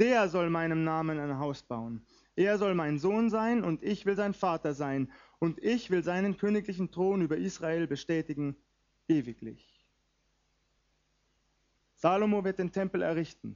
Der 0.00 0.28
soll 0.28 0.50
meinem 0.50 0.82
Namen 0.82 1.16
ein 1.20 1.38
Haus 1.38 1.62
bauen. 1.62 2.04
Er 2.34 2.58
soll 2.58 2.74
mein 2.74 2.98
Sohn 2.98 3.30
sein 3.30 3.62
und 3.62 3.84
ich 3.84 4.04
will 4.04 4.16
sein 4.16 4.34
Vater 4.34 4.74
sein 4.74 5.12
und 5.38 5.62
ich 5.62 5.90
will 5.90 6.02
seinen 6.02 6.36
königlichen 6.36 6.90
Thron 6.90 7.22
über 7.22 7.36
Israel 7.36 7.86
bestätigen 7.86 8.56
ewiglich. 9.06 9.86
Salomo 11.94 12.42
wird 12.42 12.58
den 12.58 12.72
Tempel 12.72 13.02
errichten. 13.02 13.54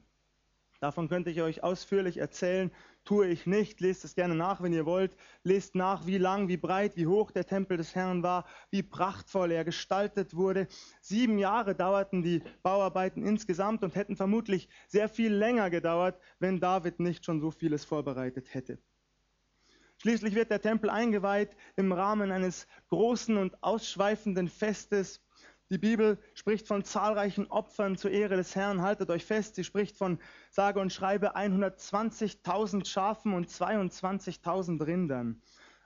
Davon 0.82 1.08
könnte 1.08 1.30
ich 1.30 1.40
euch 1.42 1.62
ausführlich 1.62 2.16
erzählen, 2.16 2.72
tue 3.04 3.28
ich 3.28 3.46
nicht. 3.46 3.80
Lest 3.80 4.04
es 4.04 4.16
gerne 4.16 4.34
nach, 4.34 4.60
wenn 4.60 4.72
ihr 4.72 4.84
wollt. 4.84 5.16
Lest 5.44 5.76
nach, 5.76 6.06
wie 6.06 6.18
lang, 6.18 6.48
wie 6.48 6.56
breit, 6.56 6.96
wie 6.96 7.06
hoch 7.06 7.30
der 7.30 7.46
Tempel 7.46 7.76
des 7.76 7.94
Herrn 7.94 8.24
war, 8.24 8.46
wie 8.70 8.82
prachtvoll 8.82 9.52
er 9.52 9.64
gestaltet 9.64 10.34
wurde. 10.34 10.66
Sieben 11.00 11.38
Jahre 11.38 11.76
dauerten 11.76 12.24
die 12.24 12.42
Bauarbeiten 12.64 13.24
insgesamt 13.24 13.84
und 13.84 13.94
hätten 13.94 14.16
vermutlich 14.16 14.68
sehr 14.88 15.08
viel 15.08 15.32
länger 15.32 15.70
gedauert, 15.70 16.18
wenn 16.40 16.58
David 16.58 16.98
nicht 16.98 17.24
schon 17.24 17.40
so 17.40 17.52
vieles 17.52 17.84
vorbereitet 17.84 18.52
hätte. 18.52 18.80
Schließlich 19.98 20.34
wird 20.34 20.50
der 20.50 20.60
Tempel 20.60 20.90
eingeweiht 20.90 21.54
im 21.76 21.92
Rahmen 21.92 22.32
eines 22.32 22.66
großen 22.88 23.36
und 23.36 23.62
ausschweifenden 23.62 24.48
Festes 24.48 25.21
die 25.72 25.78
Bibel 25.78 26.18
spricht 26.34 26.68
von 26.68 26.84
zahlreichen 26.84 27.46
Opfern 27.46 27.96
zur 27.96 28.10
Ehre 28.10 28.36
des 28.36 28.54
Herrn. 28.54 28.82
Haltet 28.82 29.08
euch 29.08 29.24
fest, 29.24 29.54
sie 29.54 29.64
spricht 29.64 29.96
von 29.96 30.18
sage 30.50 30.78
und 30.78 30.92
schreibe 30.92 31.34
120.000 31.34 32.86
Schafen 32.86 33.32
und 33.32 33.48
22.000 33.48 34.84
Rindern. 34.84 35.40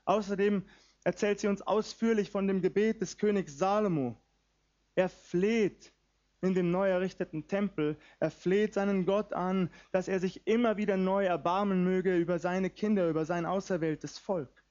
Außerdem 0.04 0.64
erzählt 1.04 1.38
sie 1.38 1.46
uns 1.46 1.62
ausführlich 1.62 2.32
von 2.32 2.48
dem 2.48 2.62
Gebet 2.62 3.00
des 3.00 3.16
Königs 3.16 3.58
Salomo. 3.58 4.20
Er 4.96 5.08
fleht 5.08 5.92
in 6.42 6.54
dem 6.54 6.72
neu 6.72 6.88
errichteten 6.88 7.46
Tempel, 7.46 7.96
er 8.18 8.32
fleht 8.32 8.74
seinen 8.74 9.06
Gott 9.06 9.32
an, 9.32 9.70
dass 9.92 10.08
er 10.08 10.18
sich 10.18 10.48
immer 10.48 10.76
wieder 10.76 10.96
neu 10.96 11.26
erbarmen 11.26 11.84
möge 11.84 12.16
über 12.16 12.40
seine 12.40 12.70
Kinder, 12.70 13.08
über 13.08 13.24
sein 13.24 13.46
auserwähltes 13.46 14.18
Volk. 14.18 14.65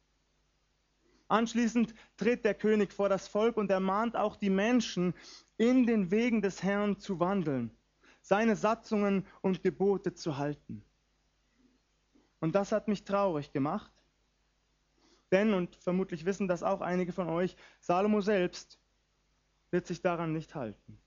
Anschließend 1.27 1.93
tritt 2.17 2.45
der 2.45 2.53
König 2.53 2.93
vor 2.93 3.09
das 3.09 3.27
Volk 3.27 3.57
und 3.57 3.71
ermahnt 3.71 4.15
auch 4.15 4.35
die 4.35 4.49
Menschen, 4.49 5.13
in 5.57 5.85
den 5.85 6.11
Wegen 6.11 6.41
des 6.41 6.61
Herrn 6.61 6.99
zu 6.99 7.19
wandeln, 7.19 7.71
seine 8.21 8.55
Satzungen 8.55 9.25
und 9.41 9.63
Gebote 9.63 10.13
zu 10.13 10.37
halten. 10.37 10.83
Und 12.39 12.53
das 12.53 12.71
hat 12.71 12.87
mich 12.87 13.03
traurig 13.05 13.51
gemacht, 13.51 13.91
denn, 15.31 15.53
und 15.53 15.75
vermutlich 15.77 16.25
wissen 16.25 16.47
das 16.47 16.61
auch 16.61 16.81
einige 16.81 17.11
von 17.11 17.27
euch, 17.29 17.55
Salomo 17.79 18.21
selbst 18.21 18.79
wird 19.71 19.87
sich 19.87 20.01
daran 20.01 20.31
nicht 20.31 20.53
halten. 20.53 20.99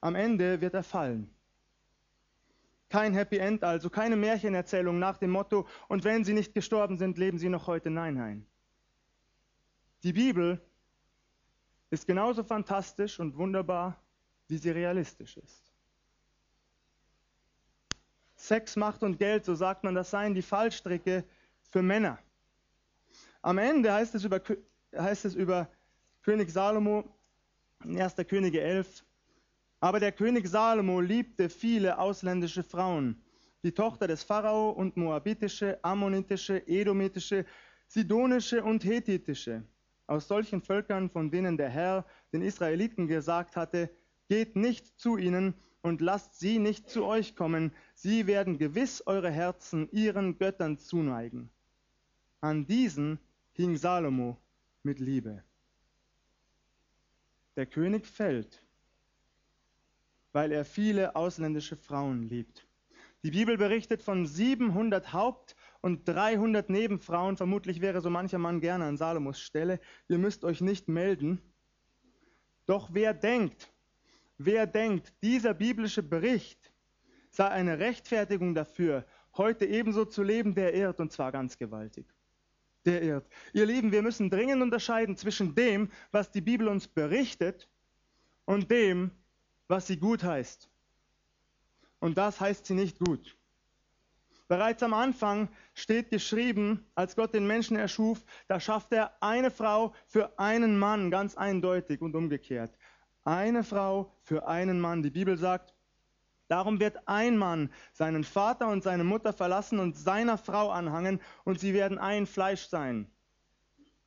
Am 0.00 0.16
Ende 0.16 0.60
wird 0.60 0.74
er 0.74 0.82
fallen. 0.82 1.32
Kein 2.92 3.14
Happy 3.14 3.38
End 3.38 3.64
also, 3.64 3.88
keine 3.88 4.16
Märchenerzählung 4.16 4.98
nach 4.98 5.16
dem 5.16 5.30
Motto, 5.30 5.66
und 5.88 6.04
wenn 6.04 6.24
sie 6.24 6.34
nicht 6.34 6.52
gestorben 6.52 6.98
sind, 6.98 7.16
leben 7.16 7.38
sie 7.38 7.48
noch 7.48 7.66
heute. 7.66 7.88
Nein, 7.88 8.16
nein. 8.16 8.46
Die 10.02 10.12
Bibel 10.12 10.60
ist 11.88 12.06
genauso 12.06 12.44
fantastisch 12.44 13.18
und 13.18 13.34
wunderbar, 13.38 13.98
wie 14.48 14.58
sie 14.58 14.68
realistisch 14.68 15.38
ist. 15.38 15.72
Sex, 18.36 18.76
Macht 18.76 19.02
und 19.02 19.18
Geld, 19.18 19.46
so 19.46 19.54
sagt 19.54 19.84
man, 19.84 19.94
das 19.94 20.10
seien 20.10 20.34
die 20.34 20.42
Fallstricke 20.42 21.24
für 21.70 21.80
Männer. 21.80 22.18
Am 23.40 23.56
Ende 23.56 23.90
heißt 23.90 24.14
es 24.14 24.24
über, 24.24 24.38
heißt 24.94 25.24
es 25.24 25.34
über 25.34 25.66
König 26.20 26.50
Salomo 26.50 27.08
in 27.84 27.98
1. 27.98 28.16
Könige 28.28 28.60
11, 28.60 29.02
aber 29.82 29.98
der 29.98 30.12
König 30.12 30.46
Salomo 30.46 31.00
liebte 31.00 31.48
viele 31.48 31.98
ausländische 31.98 32.62
Frauen, 32.62 33.20
die 33.64 33.72
Tochter 33.72 34.06
des 34.06 34.22
Pharao 34.22 34.70
und 34.70 34.96
moabitische, 34.96 35.80
ammonitische, 35.82 36.64
edomitische, 36.68 37.44
sidonische 37.88 38.62
und 38.62 38.84
hethitische. 38.84 39.64
Aus 40.06 40.28
solchen 40.28 40.62
Völkern, 40.62 41.10
von 41.10 41.32
denen 41.32 41.56
der 41.56 41.68
Herr 41.68 42.06
den 42.32 42.42
Israeliten 42.42 43.08
gesagt 43.08 43.56
hatte, 43.56 43.90
geht 44.28 44.54
nicht 44.54 45.00
zu 45.00 45.16
ihnen 45.16 45.52
und 45.80 46.00
lasst 46.00 46.38
sie 46.38 46.60
nicht 46.60 46.88
zu 46.88 47.04
euch 47.04 47.34
kommen, 47.34 47.72
sie 47.92 48.28
werden 48.28 48.58
gewiss 48.58 49.04
eure 49.04 49.32
Herzen 49.32 49.90
ihren 49.90 50.38
Göttern 50.38 50.78
zuneigen. 50.78 51.50
An 52.40 52.66
diesen 52.66 53.18
hing 53.54 53.76
Salomo 53.76 54.38
mit 54.84 55.00
Liebe. 55.00 55.42
Der 57.56 57.66
König 57.66 58.06
fällt 58.06 58.62
weil 60.32 60.52
er 60.52 60.64
viele 60.64 61.14
ausländische 61.16 61.76
Frauen 61.76 62.22
liebt. 62.22 62.66
Die 63.24 63.30
Bibel 63.30 63.56
berichtet 63.56 64.02
von 64.02 64.26
700 64.26 65.12
Haupt- 65.12 65.54
und 65.80 66.08
300 66.08 66.68
Nebenfrauen. 66.70 67.36
Vermutlich 67.36 67.80
wäre 67.80 68.00
so 68.00 68.10
mancher 68.10 68.38
Mann 68.38 68.60
gerne 68.60 68.84
an 68.86 68.96
Salomos 68.96 69.38
Stelle. 69.38 69.78
Ihr 70.08 70.18
müsst 70.18 70.44
euch 70.44 70.60
nicht 70.60 70.88
melden. 70.88 71.40
Doch 72.66 72.90
wer 72.92 73.14
denkt, 73.14 73.72
wer 74.38 74.66
denkt, 74.66 75.12
dieser 75.22 75.54
biblische 75.54 76.02
Bericht 76.02 76.72
sei 77.30 77.48
eine 77.48 77.78
Rechtfertigung 77.78 78.54
dafür, 78.54 79.06
heute 79.36 79.66
ebenso 79.66 80.04
zu 80.04 80.22
leben, 80.22 80.54
der 80.54 80.74
irrt 80.74 81.00
und 81.00 81.12
zwar 81.12 81.32
ganz 81.32 81.56
gewaltig. 81.56 82.06
Der 82.84 83.02
irrt. 83.02 83.28
Ihr 83.52 83.66
Lieben, 83.66 83.92
wir 83.92 84.02
müssen 84.02 84.30
dringend 84.30 84.62
unterscheiden 84.62 85.16
zwischen 85.16 85.54
dem, 85.54 85.90
was 86.10 86.32
die 86.32 86.40
Bibel 86.40 86.66
uns 86.66 86.88
berichtet 86.88 87.68
und 88.44 88.70
dem, 88.70 89.12
was 89.72 89.86
sie 89.86 89.96
gut 89.96 90.22
heißt. 90.22 90.68
Und 91.98 92.18
das 92.18 92.40
heißt 92.40 92.66
sie 92.66 92.74
nicht 92.74 92.98
gut. 92.98 93.38
Bereits 94.46 94.82
am 94.82 94.92
Anfang 94.92 95.48
steht 95.72 96.10
geschrieben, 96.10 96.84
als 96.94 97.16
Gott 97.16 97.32
den 97.32 97.46
Menschen 97.46 97.78
erschuf, 97.78 98.22
da 98.48 98.60
schafft 98.60 98.92
er 98.92 99.16
eine 99.22 99.50
Frau 99.50 99.94
für 100.06 100.38
einen 100.38 100.78
Mann, 100.78 101.10
ganz 101.10 101.38
eindeutig 101.38 102.02
und 102.02 102.14
umgekehrt. 102.14 102.76
Eine 103.24 103.64
Frau 103.64 104.12
für 104.20 104.46
einen 104.46 104.78
Mann. 104.78 105.02
Die 105.02 105.10
Bibel 105.10 105.38
sagt, 105.38 105.72
darum 106.48 106.78
wird 106.78 107.08
ein 107.08 107.38
Mann 107.38 107.72
seinen 107.94 108.24
Vater 108.24 108.68
und 108.68 108.82
seine 108.82 109.04
Mutter 109.04 109.32
verlassen 109.32 109.78
und 109.78 109.96
seiner 109.96 110.36
Frau 110.36 110.68
anhangen 110.68 111.18
und 111.44 111.60
sie 111.60 111.72
werden 111.72 111.96
ein 111.96 112.26
Fleisch 112.26 112.66
sein. 112.66 113.10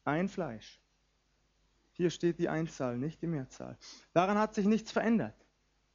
Ein 0.03 0.29
Fleisch. 0.29 0.79
Hier 1.93 2.11
steht 2.11 2.37
die 2.37 2.49
Einzahl, 2.49 2.99
nicht 2.99 3.19
die 3.23 3.27
Mehrzahl. 3.27 3.79
Daran 4.13 4.37
hat 4.37 4.53
sich 4.53 4.67
nichts 4.67 4.91
verändert. 4.91 5.44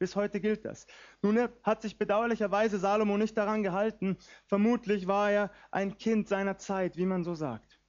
Bis 0.01 0.15
heute 0.15 0.41
gilt 0.41 0.65
das. 0.65 0.87
Nun 1.21 1.47
hat 1.61 1.83
sich 1.83 1.95
bedauerlicherweise 1.95 2.79
Salomo 2.79 3.19
nicht 3.19 3.37
daran 3.37 3.61
gehalten. 3.61 4.17
Vermutlich 4.47 5.05
war 5.05 5.29
er 5.29 5.51
ein 5.69 5.95
Kind 5.99 6.27
seiner 6.27 6.57
Zeit, 6.57 6.97
wie 6.97 7.05
man 7.05 7.23
so 7.23 7.35
sagt. 7.35 7.79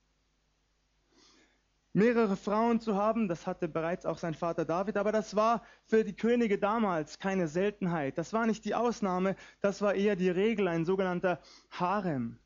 Mehrere 1.95 2.37
Frauen 2.37 2.81
zu 2.81 2.97
haben, 2.97 3.29
das 3.29 3.47
hatte 3.47 3.67
bereits 3.67 4.05
auch 4.05 4.19
sein 4.19 4.35
Vater 4.35 4.67
David, 4.67 4.99
aber 4.99 5.11
das 5.11 5.37
war 5.37 5.63
für 5.87 6.05
die 6.05 6.15
Könige 6.15 6.59
damals 6.59 7.19
keine 7.19 7.49
Seltenheit. 7.49 8.19
Das 8.19 8.35
war 8.35 8.45
nicht 8.45 8.67
die 8.67 8.75
Ausnahme, 8.75 9.35
das 9.63 9.81
war 9.81 9.95
eher 9.95 10.15
die 10.15 10.29
Regel, 10.29 10.69
ein 10.69 10.85
sogenannter 10.85 11.41
Harem. 11.71 12.39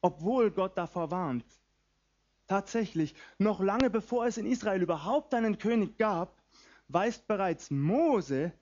Obwohl 0.00 0.50
Gott 0.50 0.78
davor 0.78 1.10
warnt. 1.10 1.44
Tatsächlich, 2.46 3.14
noch 3.36 3.60
lange 3.60 3.90
bevor 3.90 4.24
es 4.24 4.38
in 4.38 4.46
Israel 4.46 4.80
überhaupt 4.80 5.34
einen 5.34 5.58
König 5.58 5.98
gab, 5.98 6.39
weist 6.92 7.26
bereits 7.26 7.70
Mose 7.70 8.52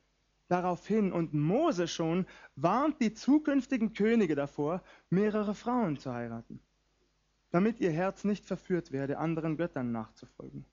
darauf 0.48 0.86
hin 0.86 1.12
und 1.12 1.34
Mose 1.34 1.88
schon 1.88 2.26
warnt 2.56 3.00
die 3.00 3.12
zukünftigen 3.12 3.92
Könige 3.92 4.34
davor, 4.34 4.82
mehrere 5.10 5.54
Frauen 5.54 5.98
zu 5.98 6.12
heiraten, 6.12 6.60
damit 7.50 7.80
ihr 7.80 7.90
Herz 7.90 8.24
nicht 8.24 8.46
verführt 8.46 8.92
werde, 8.92 9.18
anderen 9.18 9.56
Göttern 9.56 9.92
nachzufolgen. 9.92 10.64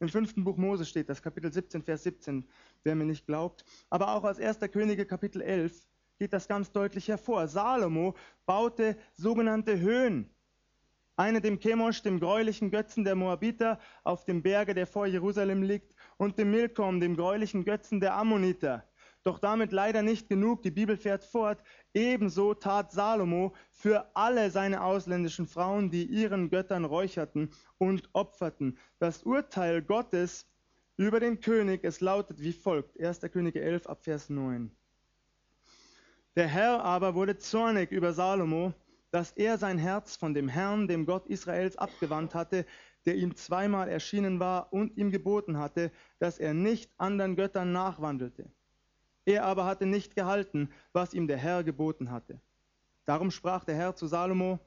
Im 0.00 0.08
fünften 0.08 0.44
Buch 0.44 0.56
Mose 0.56 0.86
steht 0.86 1.10
das, 1.10 1.20
Kapitel 1.20 1.52
17, 1.52 1.82
Vers 1.82 2.04
17, 2.04 2.48
wer 2.84 2.94
mir 2.94 3.04
nicht 3.04 3.26
glaubt. 3.26 3.66
Aber 3.90 4.14
auch 4.14 4.24
aus 4.24 4.40
1. 4.40 4.58
Könige, 4.72 5.04
Kapitel 5.04 5.42
11, 5.42 5.86
geht 6.18 6.32
das 6.32 6.48
ganz 6.48 6.72
deutlich 6.72 7.08
hervor. 7.08 7.46
Salomo 7.48 8.14
baute 8.46 8.96
sogenannte 9.12 9.78
Höhen. 9.78 10.30
Eine 11.20 11.42
dem 11.42 11.58
Chemosh, 11.60 12.00
dem 12.00 12.18
gräulichen 12.18 12.70
Götzen 12.70 13.04
der 13.04 13.14
Moabiter, 13.14 13.78
auf 14.04 14.24
dem 14.24 14.42
Berge, 14.42 14.72
der 14.72 14.86
vor 14.86 15.04
Jerusalem 15.04 15.62
liegt, 15.62 15.94
und 16.16 16.38
dem 16.38 16.50
Milkom, 16.50 16.98
dem 16.98 17.14
gräulichen 17.14 17.66
Götzen 17.66 18.00
der 18.00 18.14
Ammoniter. 18.14 18.88
Doch 19.22 19.38
damit 19.38 19.70
leider 19.70 20.00
nicht 20.00 20.30
genug, 20.30 20.62
die 20.62 20.70
Bibel 20.70 20.96
fährt 20.96 21.22
fort, 21.22 21.62
ebenso 21.92 22.54
tat 22.54 22.90
Salomo 22.90 23.52
für 23.70 24.10
alle 24.16 24.50
seine 24.50 24.82
ausländischen 24.82 25.46
Frauen, 25.46 25.90
die 25.90 26.06
ihren 26.06 26.48
Göttern 26.48 26.86
räucherten 26.86 27.50
und 27.76 28.08
opferten. 28.14 28.78
Das 28.98 29.22
Urteil 29.22 29.82
Gottes 29.82 30.48
über 30.96 31.20
den 31.20 31.40
König, 31.40 31.84
es 31.84 32.00
lautet 32.00 32.40
wie 32.40 32.54
folgt, 32.54 32.98
1. 32.98 33.20
Könige 33.30 33.60
11 33.60 33.86
ab 33.88 34.04
Vers 34.04 34.30
9. 34.30 34.70
Der 36.34 36.46
Herr 36.46 36.82
aber 36.82 37.14
wurde 37.14 37.36
zornig 37.36 37.92
über 37.92 38.14
Salomo, 38.14 38.72
dass 39.10 39.32
er 39.32 39.58
sein 39.58 39.78
Herz 39.78 40.16
von 40.16 40.34
dem 40.34 40.48
Herrn, 40.48 40.88
dem 40.88 41.06
Gott 41.06 41.26
Israels, 41.26 41.76
abgewandt 41.76 42.34
hatte, 42.34 42.64
der 43.06 43.16
ihm 43.16 43.34
zweimal 43.34 43.88
erschienen 43.88 44.40
war 44.40 44.72
und 44.72 44.96
ihm 44.96 45.10
geboten 45.10 45.58
hatte, 45.58 45.90
dass 46.18 46.38
er 46.38 46.54
nicht 46.54 46.90
anderen 46.98 47.36
Göttern 47.36 47.72
nachwandelte. 47.72 48.50
Er 49.24 49.44
aber 49.44 49.64
hatte 49.64 49.86
nicht 49.86 50.14
gehalten, 50.14 50.70
was 50.92 51.14
ihm 51.14 51.26
der 51.26 51.38
Herr 51.38 51.64
geboten 51.64 52.10
hatte. 52.10 52.40
Darum 53.04 53.30
sprach 53.30 53.64
der 53.64 53.74
Herr 53.74 53.94
zu 53.94 54.06
Salomo, 54.06 54.60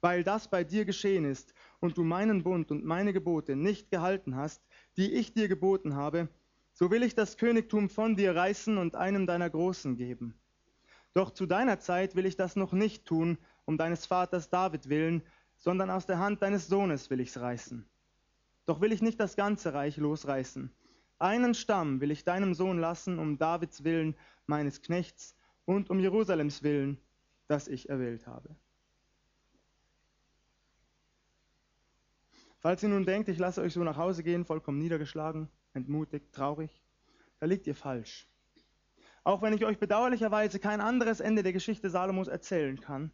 weil 0.00 0.24
das 0.24 0.48
bei 0.48 0.64
dir 0.64 0.84
geschehen 0.84 1.24
ist 1.24 1.54
und 1.80 1.96
du 1.96 2.04
meinen 2.04 2.42
Bund 2.42 2.70
und 2.70 2.84
meine 2.84 3.12
Gebote 3.12 3.56
nicht 3.56 3.90
gehalten 3.90 4.36
hast, 4.36 4.62
die 4.96 5.12
ich 5.12 5.32
dir 5.34 5.48
geboten 5.48 5.94
habe, 5.94 6.28
so 6.72 6.90
will 6.90 7.02
ich 7.02 7.14
das 7.14 7.36
Königtum 7.36 7.90
von 7.90 8.16
dir 8.16 8.34
reißen 8.34 8.78
und 8.78 8.96
einem 8.96 9.26
deiner 9.26 9.50
Großen 9.50 9.96
geben. 9.96 10.34
Doch 11.12 11.30
zu 11.30 11.46
deiner 11.46 11.80
Zeit 11.80 12.14
will 12.14 12.24
ich 12.24 12.36
das 12.36 12.56
noch 12.56 12.72
nicht 12.72 13.04
tun, 13.04 13.38
um 13.70 13.78
deines 13.78 14.04
Vaters 14.04 14.50
David 14.50 14.88
willen, 14.88 15.22
sondern 15.56 15.90
aus 15.90 16.04
der 16.04 16.18
Hand 16.18 16.42
deines 16.42 16.66
Sohnes 16.66 17.08
will 17.08 17.20
ich's 17.20 17.38
reißen. 17.38 17.88
Doch 18.66 18.80
will 18.80 18.90
ich 18.90 19.00
nicht 19.00 19.20
das 19.20 19.36
ganze 19.36 19.72
Reich 19.72 19.96
losreißen. 19.96 20.72
Einen 21.20 21.54
Stamm 21.54 22.00
will 22.00 22.10
ich 22.10 22.24
deinem 22.24 22.52
Sohn 22.54 22.80
lassen, 22.80 23.20
um 23.20 23.38
Davids 23.38 23.84
willen, 23.84 24.16
meines 24.46 24.82
Knechts, 24.82 25.36
und 25.66 25.88
um 25.88 26.00
Jerusalems 26.00 26.64
willen, 26.64 26.98
das 27.46 27.68
ich 27.68 27.88
erwählt 27.88 28.26
habe. 28.26 28.56
Falls 32.58 32.82
ihr 32.82 32.88
nun 32.88 33.06
denkt, 33.06 33.28
ich 33.28 33.38
lasse 33.38 33.62
euch 33.62 33.74
so 33.74 33.84
nach 33.84 33.96
Hause 33.96 34.24
gehen, 34.24 34.44
vollkommen 34.44 34.78
niedergeschlagen, 34.78 35.48
entmutigt, 35.74 36.32
traurig, 36.32 36.82
da 37.38 37.46
liegt 37.46 37.68
ihr 37.68 37.76
falsch. 37.76 38.26
Auch 39.22 39.42
wenn 39.42 39.52
ich 39.52 39.64
euch 39.64 39.78
bedauerlicherweise 39.78 40.58
kein 40.58 40.80
anderes 40.80 41.20
Ende 41.20 41.44
der 41.44 41.52
Geschichte 41.52 41.88
Salomos 41.88 42.26
erzählen 42.26 42.80
kann, 42.80 43.12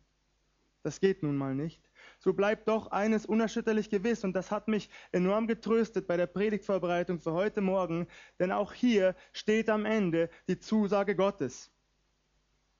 das 0.86 1.00
geht 1.00 1.24
nun 1.24 1.36
mal 1.36 1.52
nicht, 1.52 1.90
so 2.20 2.32
bleibt 2.32 2.68
doch 2.68 2.92
eines 2.92 3.26
unerschütterlich 3.26 3.90
gewiss 3.90 4.22
und 4.22 4.34
das 4.34 4.52
hat 4.52 4.68
mich 4.68 4.88
enorm 5.10 5.48
getröstet 5.48 6.06
bei 6.06 6.16
der 6.16 6.28
Predigtvorbereitung 6.28 7.18
für 7.18 7.32
heute 7.32 7.60
Morgen, 7.60 8.06
denn 8.38 8.52
auch 8.52 8.72
hier 8.72 9.16
steht 9.32 9.68
am 9.68 9.84
Ende 9.84 10.30
die 10.46 10.60
Zusage 10.60 11.16
Gottes. 11.16 11.72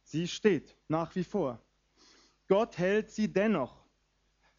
Sie 0.04 0.28
steht 0.28 0.76
nach 0.86 1.16
wie 1.16 1.24
vor. 1.24 1.60
Gott 2.46 2.78
hält 2.78 3.10
sie 3.10 3.32
dennoch. 3.32 3.85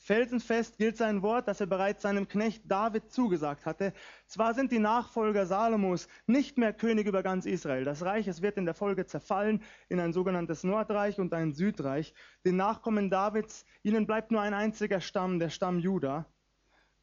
Felsenfest 0.07 0.77
gilt 0.77 0.95
sein 0.95 1.21
Wort, 1.21 1.49
das 1.49 1.59
er 1.59 1.67
bereits 1.67 2.01
seinem 2.01 2.29
Knecht 2.29 2.63
David 2.65 3.11
zugesagt 3.11 3.65
hatte. 3.65 3.91
Zwar 4.25 4.53
sind 4.53 4.71
die 4.71 4.79
Nachfolger 4.79 5.45
Salomos 5.45 6.07
nicht 6.27 6.57
mehr 6.57 6.71
König 6.71 7.07
über 7.07 7.23
ganz 7.23 7.45
Israel. 7.45 7.83
Das 7.83 8.03
Reich, 8.03 8.25
es 8.25 8.41
wird 8.41 8.55
in 8.55 8.63
der 8.63 8.73
Folge 8.73 9.05
zerfallen 9.05 9.61
in 9.89 9.99
ein 9.99 10.13
sogenanntes 10.13 10.63
Nordreich 10.63 11.19
und 11.19 11.33
ein 11.33 11.51
Südreich. 11.51 12.13
Den 12.45 12.55
Nachkommen 12.55 13.09
Davids, 13.09 13.65
ihnen 13.83 14.07
bleibt 14.07 14.31
nur 14.31 14.39
ein 14.39 14.53
einziger 14.53 15.01
Stamm, 15.01 15.39
der 15.39 15.49
Stamm 15.49 15.77
Juda. 15.77 16.25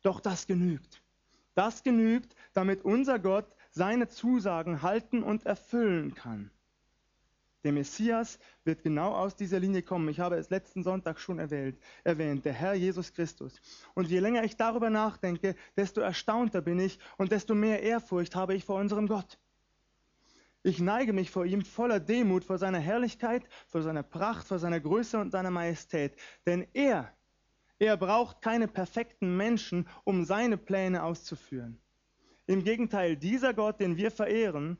Doch 0.00 0.20
das 0.20 0.46
genügt. 0.46 1.02
Das 1.54 1.82
genügt, 1.82 2.34
damit 2.54 2.86
unser 2.86 3.18
Gott 3.18 3.54
seine 3.70 4.08
Zusagen 4.08 4.80
halten 4.80 5.22
und 5.22 5.44
erfüllen 5.44 6.14
kann. 6.14 6.50
Der 7.64 7.72
Messias 7.72 8.38
wird 8.64 8.82
genau 8.82 9.14
aus 9.14 9.36
dieser 9.36 9.58
Linie 9.58 9.82
kommen. 9.82 10.10
Ich 10.10 10.20
habe 10.20 10.36
es 10.36 10.50
letzten 10.50 10.82
Sonntag 10.82 11.18
schon 11.18 11.38
erwähnt, 11.38 11.78
erwähnt, 12.04 12.44
der 12.44 12.52
Herr 12.52 12.74
Jesus 12.74 13.14
Christus. 13.14 13.58
Und 13.94 14.08
je 14.08 14.20
länger 14.20 14.44
ich 14.44 14.56
darüber 14.56 14.90
nachdenke, 14.90 15.56
desto 15.74 16.02
erstaunter 16.02 16.60
bin 16.60 16.78
ich 16.78 16.98
und 17.16 17.32
desto 17.32 17.54
mehr 17.54 17.82
Ehrfurcht 17.82 18.36
habe 18.36 18.54
ich 18.54 18.66
vor 18.66 18.78
unserem 18.78 19.08
Gott. 19.08 19.38
Ich 20.62 20.78
neige 20.78 21.14
mich 21.14 21.30
vor 21.30 21.46
ihm 21.46 21.62
voller 21.62 22.00
Demut, 22.00 22.44
vor 22.44 22.58
seiner 22.58 22.78
Herrlichkeit, 22.78 23.44
vor 23.66 23.82
seiner 23.82 24.02
Pracht, 24.02 24.46
vor 24.46 24.58
seiner 24.58 24.80
Größe 24.80 25.18
und 25.18 25.30
seiner 25.30 25.50
Majestät. 25.50 26.16
Denn 26.46 26.66
er, 26.74 27.14
er 27.78 27.96
braucht 27.96 28.42
keine 28.42 28.68
perfekten 28.68 29.38
Menschen, 29.38 29.88
um 30.04 30.24
seine 30.24 30.58
Pläne 30.58 31.02
auszuführen. 31.02 31.80
Im 32.46 32.62
Gegenteil, 32.62 33.16
dieser 33.16 33.54
Gott, 33.54 33.80
den 33.80 33.96
wir 33.96 34.10
verehren, 34.10 34.76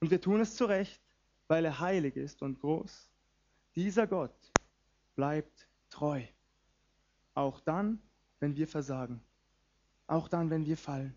und 0.00 0.10
wir 0.10 0.20
tun 0.20 0.40
es 0.40 0.56
zu 0.56 0.64
Recht, 0.66 1.01
weil 1.52 1.66
er 1.66 1.80
heilig 1.80 2.16
ist 2.16 2.40
und 2.40 2.60
groß. 2.60 3.10
Dieser 3.76 4.06
Gott 4.06 4.34
bleibt 5.16 5.68
treu. 5.90 6.22
Auch 7.34 7.60
dann, 7.60 8.00
wenn 8.40 8.56
wir 8.56 8.66
versagen. 8.66 9.20
Auch 10.06 10.28
dann, 10.28 10.48
wenn 10.48 10.64
wir 10.64 10.78
fallen. 10.78 11.14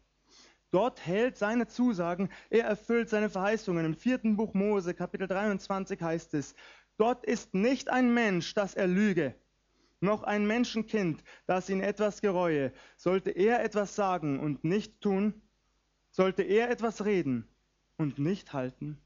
Gott 0.71 0.99
hält 0.99 1.37
seine 1.37 1.67
Zusagen, 1.67 2.27
er 2.49 2.65
erfüllt 2.65 3.07
seine 3.07 3.29
Verheißungen. 3.29 3.85
Im 3.85 3.95
vierten 3.95 4.35
Buch 4.35 4.53
Mose, 4.53 4.93
Kapitel 4.93 5.25
23 5.25 6.01
heißt 6.01 6.33
es, 6.33 6.53
Gott 6.97 7.23
ist 7.23 7.53
nicht 7.53 7.89
ein 7.89 8.13
Mensch, 8.13 8.53
dass 8.55 8.75
er 8.75 8.87
lüge, 8.87 9.35
noch 10.01 10.23
ein 10.23 10.45
Menschenkind, 10.45 11.23
das 11.45 11.69
ihn 11.69 11.79
etwas 11.79 12.19
gereue. 12.19 12.73
Sollte 12.97 13.31
er 13.31 13.63
etwas 13.63 13.95
sagen 13.95 14.41
und 14.41 14.65
nicht 14.65 14.99
tun, 14.99 15.41
sollte 16.11 16.43
er 16.43 16.69
etwas 16.69 17.05
reden 17.05 17.47
und 17.95 18.19
nicht 18.19 18.51
halten. 18.51 18.99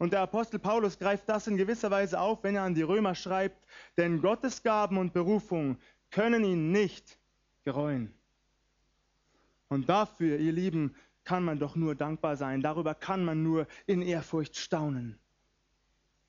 Und 0.00 0.14
der 0.14 0.22
Apostel 0.22 0.58
Paulus 0.58 0.98
greift 0.98 1.28
das 1.28 1.46
in 1.46 1.58
gewisser 1.58 1.90
Weise 1.90 2.18
auf, 2.18 2.42
wenn 2.42 2.56
er 2.56 2.62
an 2.62 2.74
die 2.74 2.80
Römer 2.80 3.14
schreibt, 3.14 3.66
denn 3.98 4.22
Gottes 4.22 4.62
Gaben 4.62 4.96
und 4.96 5.12
Berufung 5.12 5.76
können 6.10 6.42
ihn 6.42 6.72
nicht 6.72 7.18
gereuen. 7.64 8.10
Und 9.68 9.90
dafür, 9.90 10.38
ihr 10.38 10.52
Lieben, 10.52 10.96
kann 11.24 11.44
man 11.44 11.58
doch 11.58 11.76
nur 11.76 11.94
dankbar 11.94 12.38
sein. 12.38 12.62
Darüber 12.62 12.94
kann 12.94 13.26
man 13.26 13.42
nur 13.42 13.66
in 13.86 14.00
Ehrfurcht 14.00 14.56
staunen. 14.56 15.18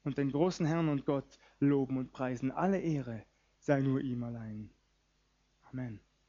Und 0.03 0.17
den 0.17 0.34
großen 0.34 0.65
Herrn 0.65 0.89
und 0.89 1.05
Gott 1.05 1.39
loben 1.62 1.97
und 1.97 2.12
preisen. 2.12 2.51
Alle 2.51 2.81
Ehre 2.81 3.23
sei 3.60 3.79
nur 3.79 4.01
ihm 4.01 4.21
allein. 4.25 4.69
Amen. 5.71 6.01